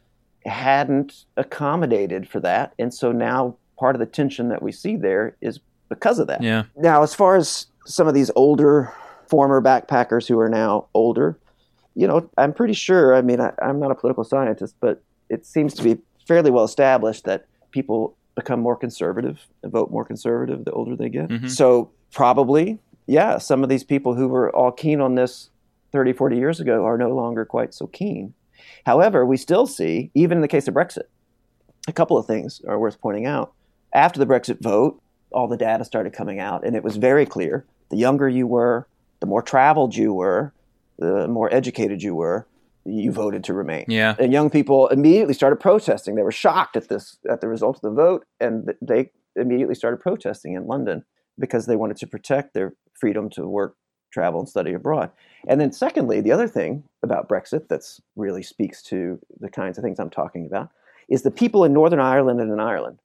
hadn't 0.48 1.24
accommodated 1.37 2.28
for 2.28 2.40
that. 2.40 2.74
And 2.78 2.92
so 2.92 3.12
now 3.12 3.56
part 3.78 3.94
of 3.94 4.00
the 4.00 4.06
tension 4.06 4.48
that 4.48 4.62
we 4.62 4.72
see 4.72 4.96
there 4.96 5.37
is 5.40 5.61
because 5.88 6.18
of 6.18 6.26
that. 6.26 6.42
Yeah. 6.42 6.64
Now, 6.76 7.02
as 7.02 7.14
far 7.14 7.37
as 7.37 7.66
some 7.87 8.08
of 8.08 8.14
these 8.14 8.30
older 8.37 8.92
former 9.28 9.62
backpackers 9.62 10.26
who 10.26 10.38
are 10.38 10.48
now 10.48 10.87
older, 10.94 11.38
you 11.94 12.06
know, 12.06 12.28
I'm 12.37 12.52
pretty 12.52 12.74
sure, 12.74 13.14
I 13.14 13.22
mean, 13.22 13.40
I, 13.40 13.52
am 13.61 13.80
not 13.80 13.90
a 13.90 13.94
political 13.94 14.24
scientist, 14.24 14.74
but 14.80 15.02
it 15.28 15.46
seems 15.46 15.74
to 15.74 15.82
be 15.82 15.98
fairly 16.26 16.50
well 16.50 16.64
established 16.64 17.24
that 17.24 17.46
people 17.70 18.16
become 18.34 18.61
more 18.61 18.76
conservative, 18.76 19.46
and 19.62 19.72
vote 19.72 19.90
more 19.90 20.04
conservative 20.04 20.64
the 20.64 20.70
older 20.70 20.94
they 20.94 21.08
get. 21.08 21.28
Mm-hmm. 21.28 21.48
So 21.48 21.90
probably, 22.12 22.78
yeah, 23.06 23.38
some 23.38 23.64
of 23.64 23.68
these 23.68 23.82
people 23.82 24.14
who 24.14 24.28
were 24.28 24.54
all 24.54 24.70
keen 24.70 25.00
on 25.00 25.16
this 25.16 25.50
30, 25.92 26.12
40 26.12 26.37
years 26.37 26.61
ago 26.61 26.84
are 26.84 26.96
no 26.96 27.11
longer 27.11 27.44
quite 27.44 27.74
so 27.74 27.88
keen. 27.88 28.34
However, 28.86 29.24
we 29.24 29.36
still 29.36 29.66
see, 29.66 30.10
even 30.14 30.38
in 30.38 30.42
the 30.42 30.48
case 30.48 30.68
of 30.68 30.74
Brexit, 30.74 31.04
a 31.86 31.92
couple 31.92 32.18
of 32.18 32.26
things 32.26 32.60
are 32.66 32.78
worth 32.78 33.00
pointing 33.00 33.26
out. 33.26 33.52
After 33.92 34.18
the 34.18 34.26
Brexit 34.26 34.60
vote, 34.60 35.00
all 35.30 35.48
the 35.48 35.56
data 35.56 35.84
started 35.84 36.12
coming 36.12 36.40
out, 36.40 36.64
and 36.64 36.76
it 36.76 36.82
was 36.82 36.96
very 36.96 37.26
clear 37.26 37.66
the 37.90 37.96
younger 37.96 38.28
you 38.28 38.46
were, 38.46 38.86
the 39.20 39.26
more 39.26 39.42
traveled 39.42 39.94
you 39.96 40.12
were, 40.12 40.52
the 40.98 41.26
more 41.28 41.52
educated 41.52 42.02
you 42.02 42.14
were, 42.14 42.46
you 42.84 43.12
voted 43.12 43.44
to 43.44 43.54
remain. 43.54 43.84
Yeah. 43.88 44.14
And 44.18 44.32
young 44.32 44.50
people 44.50 44.88
immediately 44.88 45.34
started 45.34 45.56
protesting. 45.56 46.14
They 46.14 46.22
were 46.22 46.32
shocked 46.32 46.76
at 46.76 46.88
this 46.88 47.18
at 47.28 47.40
the 47.40 47.48
result 47.48 47.76
of 47.76 47.82
the 47.82 47.90
vote, 47.90 48.26
and 48.40 48.72
they 48.80 49.10
immediately 49.36 49.74
started 49.74 49.98
protesting 49.98 50.54
in 50.54 50.66
London 50.66 51.04
because 51.38 51.66
they 51.66 51.76
wanted 51.76 51.96
to 51.98 52.06
protect 52.06 52.54
their 52.54 52.74
freedom 52.94 53.30
to 53.30 53.46
work 53.46 53.76
travel 54.10 54.40
and 54.40 54.48
study 54.48 54.72
abroad. 54.72 55.10
And 55.46 55.60
then, 55.60 55.72
secondly, 55.72 56.20
the 56.20 56.32
other 56.32 56.48
thing 56.48 56.84
about 57.02 57.28
Brexit 57.28 57.68
that's 57.68 58.00
really 58.16 58.42
speaks 58.42 58.82
to 58.84 59.18
the 59.40 59.50
kinds 59.50 59.78
of 59.78 59.84
things 59.84 59.98
I'm 59.98 60.10
talking 60.10 60.46
about 60.46 60.70
is 61.08 61.22
the 61.22 61.30
people 61.30 61.64
in 61.64 61.72
Northern 61.72 62.00
Ireland 62.00 62.40
and 62.40 62.52
in 62.52 62.60
Ireland, 62.60 62.98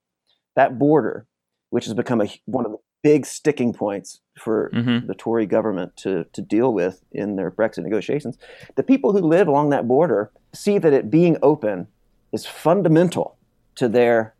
that 0.55 0.77
border, 0.77 1.25
which 1.69 1.85
has 1.85 1.93
become 1.93 2.21
a, 2.21 2.27
one 2.45 2.65
of 2.65 2.71
the 2.71 2.77
big 3.01 3.25
sticking 3.25 3.73
points 3.73 4.21
for 4.39 4.71
mm-hmm. 4.73 5.05
the 5.07 5.13
Tory 5.13 5.45
government 5.45 5.95
to, 5.97 6.25
to 6.33 6.41
deal 6.41 6.73
with 6.73 7.03
in 7.11 7.35
their 7.35 7.51
Brexit 7.51 7.83
negotiations. 7.83 8.37
The 8.75 8.83
people 8.83 9.11
who 9.11 9.19
live 9.19 9.47
along 9.47 9.69
that 9.69 9.87
border 9.87 10.31
see 10.53 10.77
that 10.77 10.93
it 10.93 11.11
being 11.11 11.37
open 11.41 11.87
is 12.31 12.45
fundamental 12.45 13.37
to 13.75 13.89
their 13.89 14.33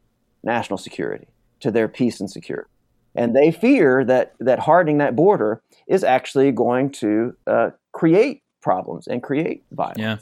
national 0.44 0.78
security, 0.78 1.28
to 1.60 1.72
their 1.72 1.88
peace 1.88 2.20
and 2.20 2.30
security. 2.30 2.70
And 3.16 3.36
they 3.36 3.52
fear 3.52 4.04
that, 4.06 4.34
that 4.40 4.60
hardening 4.60 4.98
that 4.98 5.16
border 5.16 5.62
is 5.88 6.04
actually 6.04 6.52
going 6.52 6.92
to 6.92 7.36
uh, 7.46 7.70
create 7.92 8.42
problems 8.62 9.08
and 9.08 9.22
create 9.22 9.64
violence. 9.72 10.00
Yeah. 10.00 10.18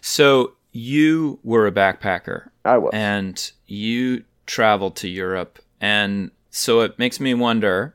So 0.00 0.52
you 0.72 1.38
were 1.42 1.66
a 1.66 1.72
backpacker. 1.72 2.48
I 2.64 2.78
was. 2.78 2.90
And 2.94 3.52
you 3.66 4.24
traveled 4.46 4.96
to 4.96 5.08
Europe. 5.08 5.58
And 5.80 6.30
so 6.50 6.80
it 6.80 6.98
makes 6.98 7.20
me 7.20 7.34
wonder 7.34 7.94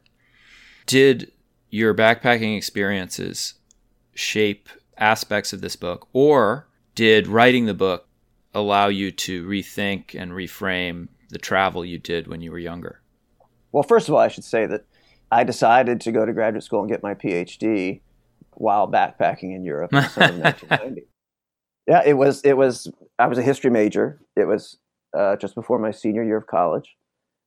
did 0.86 1.32
your 1.70 1.94
backpacking 1.94 2.56
experiences 2.56 3.56
shape 4.14 4.70
aspects 4.98 5.54
of 5.54 5.62
this 5.62 5.76
book, 5.76 6.08
or 6.14 6.68
did 6.96 7.28
writing 7.28 7.66
the 7.66 7.74
book 7.74 8.08
allow 8.54 8.88
you 8.88 9.12
to 9.12 9.46
rethink 9.46 10.20
and 10.20 10.32
reframe 10.32 11.10
the 11.30 11.38
travel 11.38 11.86
you 11.86 12.00
did 12.00 12.28
when 12.28 12.42
you 12.42 12.52
were 12.52 12.58
younger? 12.58 13.02
Well, 13.72 13.84
first 13.84 14.08
of 14.08 14.14
all, 14.14 14.20
I 14.20 14.28
should 14.28 14.44
say 14.44 14.66
that 14.66 14.86
I 15.32 15.44
decided 15.44 16.02
to 16.02 16.12
go 16.12 16.26
to 16.26 16.34
graduate 16.34 16.64
school 16.64 16.82
and 16.82 16.90
get 16.90 17.04
my 17.04 17.14
PhD 17.14 18.02
while 18.52 18.90
backpacking 18.90 19.56
in 19.56 19.64
Europe 19.64 19.94
in 19.94 20.00
1990. 20.00 21.04
Yeah, 21.88 22.02
it 22.06 22.16
was. 22.16 22.42
It 22.42 22.58
was. 22.58 22.92
I 23.18 23.28
was 23.28 23.38
a 23.38 23.42
history 23.42 23.70
major. 23.72 24.20
It 24.36 24.46
was 24.46 24.78
uh, 25.18 25.38
just 25.38 25.56
before 25.56 25.80
my 25.80 25.92
senior 25.92 26.22
year 26.22 26.36
of 26.36 26.46
college. 26.46 26.98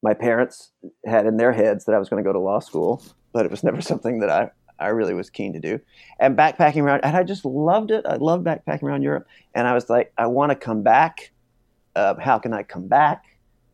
My 0.02 0.14
parents 0.14 0.70
had 1.04 1.26
in 1.26 1.36
their 1.36 1.52
heads 1.52 1.84
that 1.84 1.94
I 1.94 1.98
was 1.98 2.08
going 2.08 2.24
to 2.24 2.26
go 2.26 2.32
to 2.32 2.38
law 2.38 2.58
school, 2.58 3.04
but 3.34 3.44
it 3.44 3.50
was 3.50 3.62
never 3.62 3.80
something 3.82 4.20
that 4.20 4.30
I 4.30 4.50
I 4.78 4.88
really 4.88 5.12
was 5.12 5.28
keen 5.28 5.52
to 5.52 5.60
do. 5.60 5.78
And 6.18 6.36
backpacking 6.36 6.82
around, 6.82 7.04
and 7.04 7.14
I 7.16 7.22
just 7.22 7.44
loved 7.44 7.90
it. 7.90 8.06
I 8.06 8.16
loved 8.16 8.46
backpacking 8.46 8.82
around 8.82 9.02
Europe, 9.02 9.26
and 9.54 9.68
I 9.68 9.74
was 9.74 9.90
like, 9.90 10.10
I 10.16 10.26
want 10.26 10.50
to 10.50 10.56
come 10.56 10.82
back. 10.82 11.32
Uh, 11.94 12.14
how 12.18 12.38
can 12.38 12.54
I 12.54 12.62
come 12.62 12.88
back? 12.88 13.24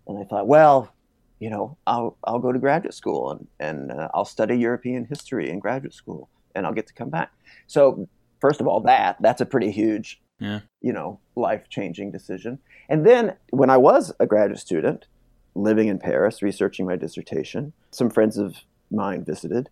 And 0.09 0.19
I 0.19 0.25
thought, 0.25 0.49
well, 0.49 0.93
you 1.38 1.51
know, 1.51 1.77
I'll 1.87 2.16
I'll 2.25 2.38
go 2.38 2.53
to 2.53 2.59
graduate 2.59 2.94
school 2.94 3.31
and 3.31 3.46
and 3.61 3.92
uh, 3.92 4.09
I'll 4.14 4.25
study 4.25 4.57
European 4.57 5.05
history 5.05 5.51
in 5.51 5.59
graduate 5.59 5.94
school, 5.94 6.29
and 6.55 6.66
I'll 6.66 6.72
get 6.72 6.87
to 6.88 6.94
come 6.94 7.11
back. 7.11 7.33
So 7.66 8.09
first 8.40 8.61
of 8.61 8.66
all, 8.66 8.81
that 8.81 9.16
that's 9.20 9.40
a 9.40 9.46
pretty 9.46 9.70
huge, 9.70 10.20
yeah. 10.38 10.61
you 10.81 10.92
know, 10.92 11.20
life 11.35 11.68
changing 11.68 12.12
decision. 12.12 12.59
And 12.88 13.07
then 13.07 13.35
when 13.51 13.70
I 13.70 13.77
was 13.77 14.12
a 14.20 14.27
graduate 14.27 14.61
student, 14.61 15.07
living 15.55 15.88
in 15.88 15.99
Paris, 15.99 16.42
researching 16.42 16.87
my 16.87 16.96
dissertation, 16.96 17.72
some 17.90 18.11
friends 18.11 18.38
of 18.38 18.57
mine 18.90 19.25
visited, 19.25 19.68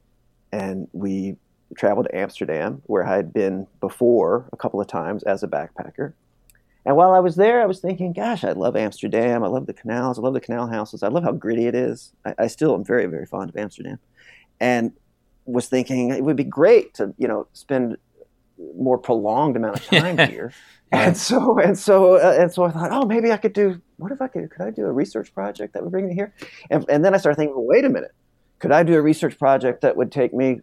and 0.53 0.89
we 0.93 1.37
traveled 1.77 2.07
to 2.07 2.17
Amsterdam, 2.17 2.83
where 2.87 3.05
I 3.05 3.17
had 3.17 3.33
been 3.33 3.67
before 3.81 4.49
a 4.53 4.57
couple 4.57 4.81
of 4.81 4.87
times 4.87 5.23
as 5.25 5.43
a 5.43 5.49
backpacker. 5.49 6.13
And 6.87 6.97
while 6.97 7.13
I 7.13 7.21
was 7.21 7.37
there, 7.37 7.63
I 7.63 7.67
was 7.67 7.81
thinking, 7.81 8.13
gosh, 8.13 8.45
I 8.45 8.53
love 8.53 8.77
Amsterdam. 8.77 9.43
I 9.43 9.47
love 9.47 9.67
the 9.67 9.73
canals. 9.73 10.19
I 10.19 10.23
love 10.23 10.35
the 10.35 10.41
canal 10.41 10.67
houses. 10.67 11.03
I 11.03 11.09
love 11.09 11.25
how 11.25 11.33
gritty 11.33 11.67
it 11.67 11.75
is. 11.75 12.13
I, 12.25 12.35
I 12.41 12.47
still 12.47 12.75
am 12.75 12.85
very, 12.85 13.07
very 13.07 13.27
fond 13.27 13.51
of 13.51 13.57
Amsterdam. 13.57 13.99
And 14.61 14.93
was 15.47 15.69
thinking 15.69 16.11
it 16.11 16.23
would 16.23 16.37
be 16.37 16.45
great 16.45 16.95
to, 16.95 17.15
you 17.19 17.27
know, 17.27 17.47
spend 17.53 17.97
more 18.77 18.99
prolonged 18.99 19.57
amount 19.57 19.77
of 19.77 19.87
time 19.87 20.19
here. 20.19 20.53
And 20.93 21.17
so, 21.17 21.59
and 21.59 21.79
so, 21.79 22.17
uh, 22.17 22.37
and 22.39 22.53
so 22.53 22.65
I 22.65 22.71
thought, 22.71 22.91
oh, 22.93 23.07
maybe 23.07 23.33
I 23.33 23.37
could 23.37 23.53
do, 23.53 23.81
what 23.97 24.13
if 24.13 24.21
I 24.21 24.29
could, 24.29 24.51
could 24.51 24.63
I 24.63 24.71
do 24.71 24.85
a 24.87 24.93
research 24.93 25.33
project 25.35 25.73
that 25.75 25.83
would 25.83 25.91
bring 25.91 26.09
me 26.09 26.15
here? 26.15 26.35
And, 26.71 26.85
and 26.89 27.05
then 27.05 27.15
I 27.15 27.17
started 27.17 27.37
thinking, 27.37 27.57
well, 27.57 27.67
wait 27.67 27.85
a 27.85 27.89
minute. 27.89 28.13
Could 28.59 28.73
I 28.73 28.83
do 28.83 28.95
a 28.95 29.03
research 29.03 29.39
project 29.39 29.81
that 29.81 29.97
would 29.97 30.13
take 30.13 30.33
me, 30.33 30.61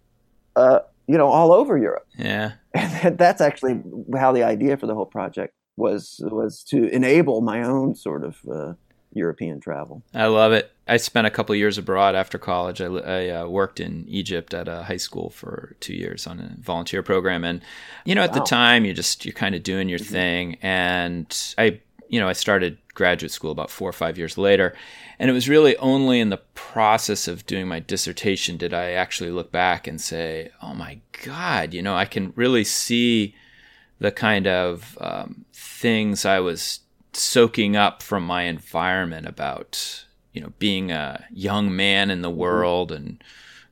uh, 0.56 0.80
you 1.08 1.18
know, 1.18 1.28
all 1.28 1.52
over 1.52 1.78
Europe? 1.78 2.08
Yeah. 2.16 2.54
And 3.04 3.18
that's 3.18 3.42
actually 3.42 3.82
how 4.16 4.32
the 4.32 4.44
idea 4.44 4.78
for 4.78 4.86
the 4.86 4.94
whole 4.94 5.08
project 5.08 5.56
was 5.82 6.22
was 6.24 6.64
to 6.64 6.88
enable 6.90 7.42
my 7.42 7.64
own 7.64 7.96
sort 7.96 8.24
of 8.24 8.38
uh, 8.50 8.74
European 9.14 9.60
travel. 9.60 10.04
I 10.14 10.28
love 10.28 10.54
it. 10.54 10.72
I 10.88 10.98
spent 10.98 11.28
a 11.28 11.32
couple 11.32 11.54
years 11.56 11.78
abroad 11.78 12.16
after 12.16 12.38
college. 12.38 12.82
I, 12.82 12.86
I 12.86 13.30
uh, 13.30 13.48
worked 13.48 13.80
in 13.80 14.06
Egypt 14.08 14.54
at 14.54 14.68
a 14.68 14.84
high 14.84 14.98
school 14.98 15.30
for 15.30 15.76
two 15.80 15.94
years 15.94 16.28
on 16.28 16.40
a 16.40 16.62
volunteer 16.62 17.04
program, 17.04 17.44
and 17.44 17.62
you 18.06 18.16
know, 18.16 18.22
at 18.22 18.32
wow. 18.32 18.40
the 18.40 18.46
time, 18.46 18.86
you 18.86 18.94
just 18.94 19.26
you're 19.26 19.34
kind 19.34 19.56
of 19.56 19.64
doing 19.64 19.90
your 19.90 20.00
mm-hmm. 20.00 20.14
thing. 20.14 20.58
And 20.62 21.56
I, 21.58 21.82
you 22.08 22.20
know, 22.20 22.30
I 22.30 22.34
started 22.34 22.78
graduate 22.94 23.32
school 23.32 23.52
about 23.52 23.70
four 23.70 23.90
or 23.90 23.94
five 23.94 24.18
years 24.18 24.38
later, 24.38 24.76
and 25.20 25.30
it 25.30 25.34
was 25.34 25.50
really 25.50 25.76
only 25.78 26.20
in 26.20 26.30
the 26.30 26.42
process 26.54 27.28
of 27.28 27.46
doing 27.46 27.68
my 27.68 27.80
dissertation 27.80 28.58
did 28.58 28.74
I 28.74 28.92
actually 28.92 29.32
look 29.32 29.52
back 29.52 29.88
and 29.88 30.00
say, 30.00 30.52
"Oh 30.62 30.74
my 30.74 31.00
God!" 31.24 31.74
You 31.74 31.82
know, 31.82 31.96
I 31.96 32.06
can 32.06 32.34
really 32.36 32.64
see 32.64 33.36
the 34.02 34.12
kind 34.12 34.48
of 34.48 34.98
um, 35.00 35.46
things 35.54 36.26
I 36.26 36.40
was 36.40 36.80
soaking 37.14 37.76
up 37.76 38.02
from 38.02 38.26
my 38.26 38.44
environment 38.44 39.28
about 39.28 40.06
you 40.34 40.42
know 40.42 40.52
being 40.58 40.92
a 40.92 41.26
young 41.32 41.74
man 41.76 42.10
in 42.10 42.22
the 42.22 42.30
mm-hmm. 42.30 42.40
world 42.40 42.92
and 42.92 43.24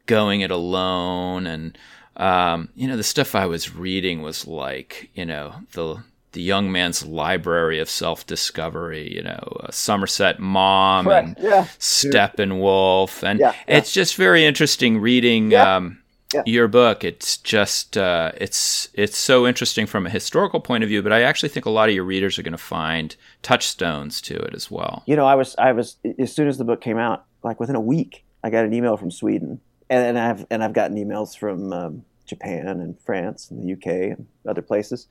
going 0.05 0.41
it 0.41 0.51
alone 0.51 1.47
and 1.47 1.77
um, 2.15 2.69
you 2.75 2.87
know 2.87 2.95
the 2.95 3.03
stuff 3.03 3.33
I 3.33 3.47
was 3.47 3.75
reading 3.75 4.21
was 4.21 4.45
like 4.45 5.09
you 5.15 5.25
know 5.25 5.55
the 5.71 6.03
the 6.33 6.41
young 6.43 6.71
man's 6.71 7.03
library 7.03 7.79
of 7.79 7.89
self 7.89 8.27
discovery, 8.27 9.11
you 9.11 9.23
know, 9.23 9.57
uh, 9.63 9.71
Somerset 9.71 10.39
Maugham 10.39 11.07
and 11.07 11.37
yeah. 11.39 11.65
Steppenwolf. 11.79 13.23
And 13.23 13.39
yeah, 13.39 13.55
yeah. 13.67 13.77
it's 13.77 13.91
just 13.91 14.15
very 14.15 14.45
interesting 14.45 14.99
reading 14.99 15.55
um, 15.55 15.99
yeah. 16.33 16.43
your 16.45 16.67
book. 16.67 17.03
It's 17.03 17.37
just 17.37 17.97
uh, 17.97 18.31
it's 18.37 18.89
it's 18.93 19.17
so 19.17 19.47
interesting 19.47 19.85
from 19.85 20.05
a 20.05 20.09
historical 20.09 20.59
point 20.59 20.83
of 20.83 20.89
view, 20.89 21.01
but 21.01 21.11
I 21.11 21.21
actually 21.21 21.49
think 21.49 21.65
a 21.65 21.69
lot 21.69 21.89
of 21.89 21.95
your 21.95 22.03
readers 22.03 22.37
are 22.37 22.43
going 22.43 22.51
to 22.51 22.57
find 22.57 23.15
touchstones 23.41 24.21
to 24.21 24.35
it 24.35 24.53
as 24.53 24.69
well. 24.69 25.03
You 25.05 25.15
know, 25.15 25.25
I 25.25 25.35
was 25.35 25.55
I 25.57 25.71
was 25.71 25.97
as 26.17 26.33
soon 26.33 26.47
as 26.47 26.57
the 26.57 26.65
book 26.65 26.81
came 26.81 26.97
out, 26.97 27.25
like 27.43 27.59
within 27.59 27.75
a 27.75 27.81
week, 27.81 28.23
I 28.43 28.49
got 28.49 28.65
an 28.65 28.73
email 28.73 28.97
from 28.97 29.11
Sweden, 29.11 29.59
and, 29.89 30.17
and 30.17 30.19
I've 30.19 30.45
and 30.49 30.63
I've 30.63 30.73
gotten 30.73 30.97
emails 30.97 31.37
from 31.37 31.73
um, 31.73 32.05
Japan 32.25 32.67
and 32.67 32.99
France 33.01 33.49
and 33.49 33.63
the 33.63 33.73
UK 33.73 34.17
and 34.17 34.27
other 34.47 34.61
places 34.61 35.07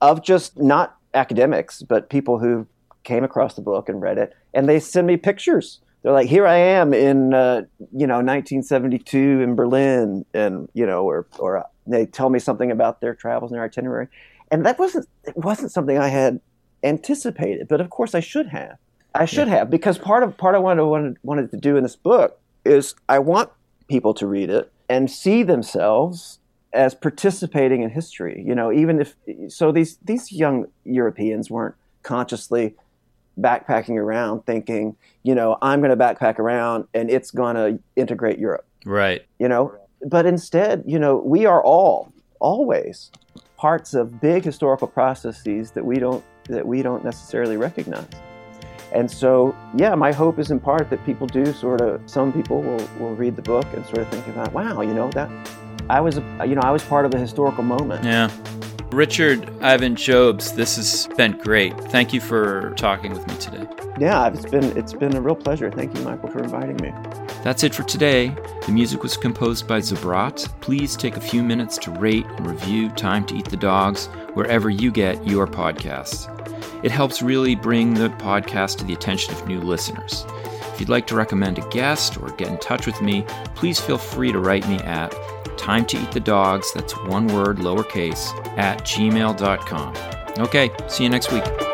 of 0.00 0.22
just 0.22 0.58
not 0.58 0.96
academics, 1.14 1.82
but 1.82 2.10
people 2.10 2.38
who 2.38 2.66
came 3.04 3.24
across 3.24 3.54
the 3.54 3.62
book 3.62 3.88
and 3.88 4.00
read 4.00 4.18
it, 4.18 4.34
and 4.54 4.68
they 4.68 4.80
send 4.80 5.06
me 5.06 5.16
pictures 5.16 5.80
they're 6.02 6.12
like, 6.12 6.28
here 6.28 6.46
I 6.46 6.56
am 6.56 6.92
in, 6.92 7.32
uh, 7.32 7.62
you 7.92 8.06
know, 8.06 8.16
1972 8.16 9.40
in 9.40 9.54
Berlin, 9.54 10.24
and 10.34 10.68
you 10.74 10.84
know, 10.84 11.04
or 11.04 11.26
or 11.38 11.64
they 11.86 12.06
tell 12.06 12.28
me 12.28 12.38
something 12.38 12.70
about 12.70 13.00
their 13.00 13.14
travels 13.14 13.50
and 13.50 13.58
their 13.58 13.64
itinerary, 13.64 14.08
and 14.50 14.66
that 14.66 14.78
wasn't 14.78 15.06
it 15.24 15.36
wasn't 15.36 15.70
something 15.70 15.98
I 15.98 16.08
had 16.08 16.40
anticipated, 16.82 17.68
but 17.68 17.80
of 17.80 17.90
course 17.90 18.14
I 18.14 18.20
should 18.20 18.48
have. 18.48 18.78
I 19.14 19.26
should 19.26 19.48
yeah. 19.48 19.58
have 19.58 19.70
because 19.70 19.98
part 19.98 20.22
of 20.22 20.36
part 20.36 20.54
I 20.54 20.58
wanted 20.58 21.18
wanted 21.22 21.50
to 21.50 21.56
do 21.56 21.76
in 21.76 21.82
this 21.82 21.96
book 21.96 22.40
is 22.64 22.94
I 23.08 23.18
want 23.18 23.50
people 23.88 24.14
to 24.14 24.26
read 24.26 24.50
it 24.50 24.72
and 24.88 25.10
see 25.10 25.42
themselves 25.42 26.38
as 26.72 26.94
participating 26.94 27.82
in 27.82 27.90
history. 27.90 28.42
You 28.46 28.54
know, 28.54 28.72
even 28.72 29.00
if 29.00 29.16
so, 29.48 29.70
these 29.72 29.98
these 30.04 30.32
young 30.32 30.66
Europeans 30.84 31.50
weren't 31.50 31.74
consciously 32.02 32.74
backpacking 33.40 33.96
around 33.96 34.44
thinking, 34.46 34.96
you 35.22 35.34
know, 35.34 35.56
I'm 35.62 35.80
going 35.80 35.96
to 35.96 35.96
backpack 35.96 36.38
around 36.38 36.86
and 36.94 37.10
it's 37.10 37.30
going 37.30 37.56
to 37.56 37.78
integrate 37.96 38.38
Europe. 38.38 38.66
Right. 38.84 39.24
You 39.38 39.48
know, 39.48 39.74
but 40.06 40.26
instead, 40.26 40.84
you 40.86 40.98
know, 40.98 41.16
we 41.16 41.46
are 41.46 41.62
all 41.62 42.12
always 42.40 43.10
parts 43.56 43.94
of 43.94 44.20
big 44.20 44.44
historical 44.44 44.88
processes 44.88 45.70
that 45.70 45.84
we 45.84 45.98
don't 45.98 46.24
that 46.48 46.66
we 46.66 46.82
don't 46.82 47.04
necessarily 47.04 47.56
recognize. 47.56 48.08
And 48.92 49.10
so, 49.10 49.56
yeah, 49.76 49.94
my 49.94 50.12
hope 50.12 50.38
is 50.38 50.50
in 50.50 50.60
part 50.60 50.90
that 50.90 51.02
people 51.06 51.26
do 51.26 51.52
sort 51.52 51.80
of 51.80 52.02
some 52.06 52.32
people 52.32 52.60
will, 52.60 52.86
will 52.98 53.14
read 53.14 53.36
the 53.36 53.42
book 53.42 53.64
and 53.72 53.84
sort 53.86 53.98
of 53.98 54.08
think 54.08 54.26
about, 54.26 54.52
wow, 54.52 54.82
you 54.82 54.92
know, 54.92 55.08
that 55.12 55.30
I 55.88 56.00
was 56.00 56.16
you 56.16 56.54
know, 56.54 56.62
I 56.62 56.70
was 56.70 56.82
part 56.82 57.06
of 57.06 57.14
a 57.14 57.18
historical 57.18 57.62
moment. 57.62 58.04
Yeah. 58.04 58.28
Richard 58.92 59.50
Ivan 59.62 59.96
Jobs, 59.96 60.52
this 60.52 60.76
has 60.76 61.08
been 61.16 61.38
great. 61.38 61.78
Thank 61.90 62.12
you 62.12 62.20
for 62.20 62.74
talking 62.76 63.12
with 63.12 63.26
me 63.26 63.34
today. 63.36 63.66
Yeah, 63.98 64.28
it's 64.28 64.44
been 64.44 64.76
it's 64.76 64.92
been 64.92 65.16
a 65.16 65.20
real 65.20 65.34
pleasure. 65.34 65.70
Thank 65.70 65.96
you, 65.96 66.04
Michael, 66.04 66.30
for 66.30 66.42
inviting 66.42 66.76
me. 66.76 66.92
That's 67.42 67.64
it 67.64 67.74
for 67.74 67.82
today. 67.84 68.34
The 68.66 68.72
music 68.72 69.02
was 69.02 69.16
composed 69.16 69.66
by 69.66 69.80
Zabrat. 69.80 70.48
Please 70.60 70.96
take 70.96 71.16
a 71.16 71.20
few 71.20 71.42
minutes 71.42 71.78
to 71.78 71.90
rate 71.90 72.26
and 72.26 72.46
review 72.46 72.90
Time 72.90 73.26
to 73.26 73.34
Eat 73.34 73.48
the 73.48 73.56
Dogs 73.56 74.06
wherever 74.34 74.70
you 74.70 74.90
get 74.90 75.26
your 75.26 75.46
podcasts. 75.46 76.28
It 76.84 76.90
helps 76.90 77.22
really 77.22 77.54
bring 77.54 77.94
the 77.94 78.08
podcast 78.10 78.78
to 78.78 78.84
the 78.84 78.92
attention 78.92 79.34
of 79.34 79.46
new 79.46 79.60
listeners. 79.60 80.24
If 80.72 80.80
you'd 80.80 80.88
like 80.88 81.06
to 81.08 81.16
recommend 81.16 81.58
a 81.58 81.68
guest 81.68 82.16
or 82.18 82.30
get 82.30 82.48
in 82.48 82.58
touch 82.58 82.86
with 82.86 83.00
me, 83.02 83.24
please 83.54 83.80
feel 83.80 83.98
free 83.98 84.32
to 84.32 84.38
write 84.38 84.66
me 84.68 84.76
at 84.78 85.14
time 85.56 85.86
to 85.86 86.00
eat 86.00 86.12
the 86.12 86.20
dogs, 86.20 86.72
that's 86.72 86.92
one 87.06 87.26
word, 87.28 87.58
lowercase, 87.58 88.32
at 88.58 88.82
gmail.com. 88.82 89.94
Okay, 90.38 90.70
see 90.88 91.04
you 91.04 91.10
next 91.10 91.32
week. 91.32 91.71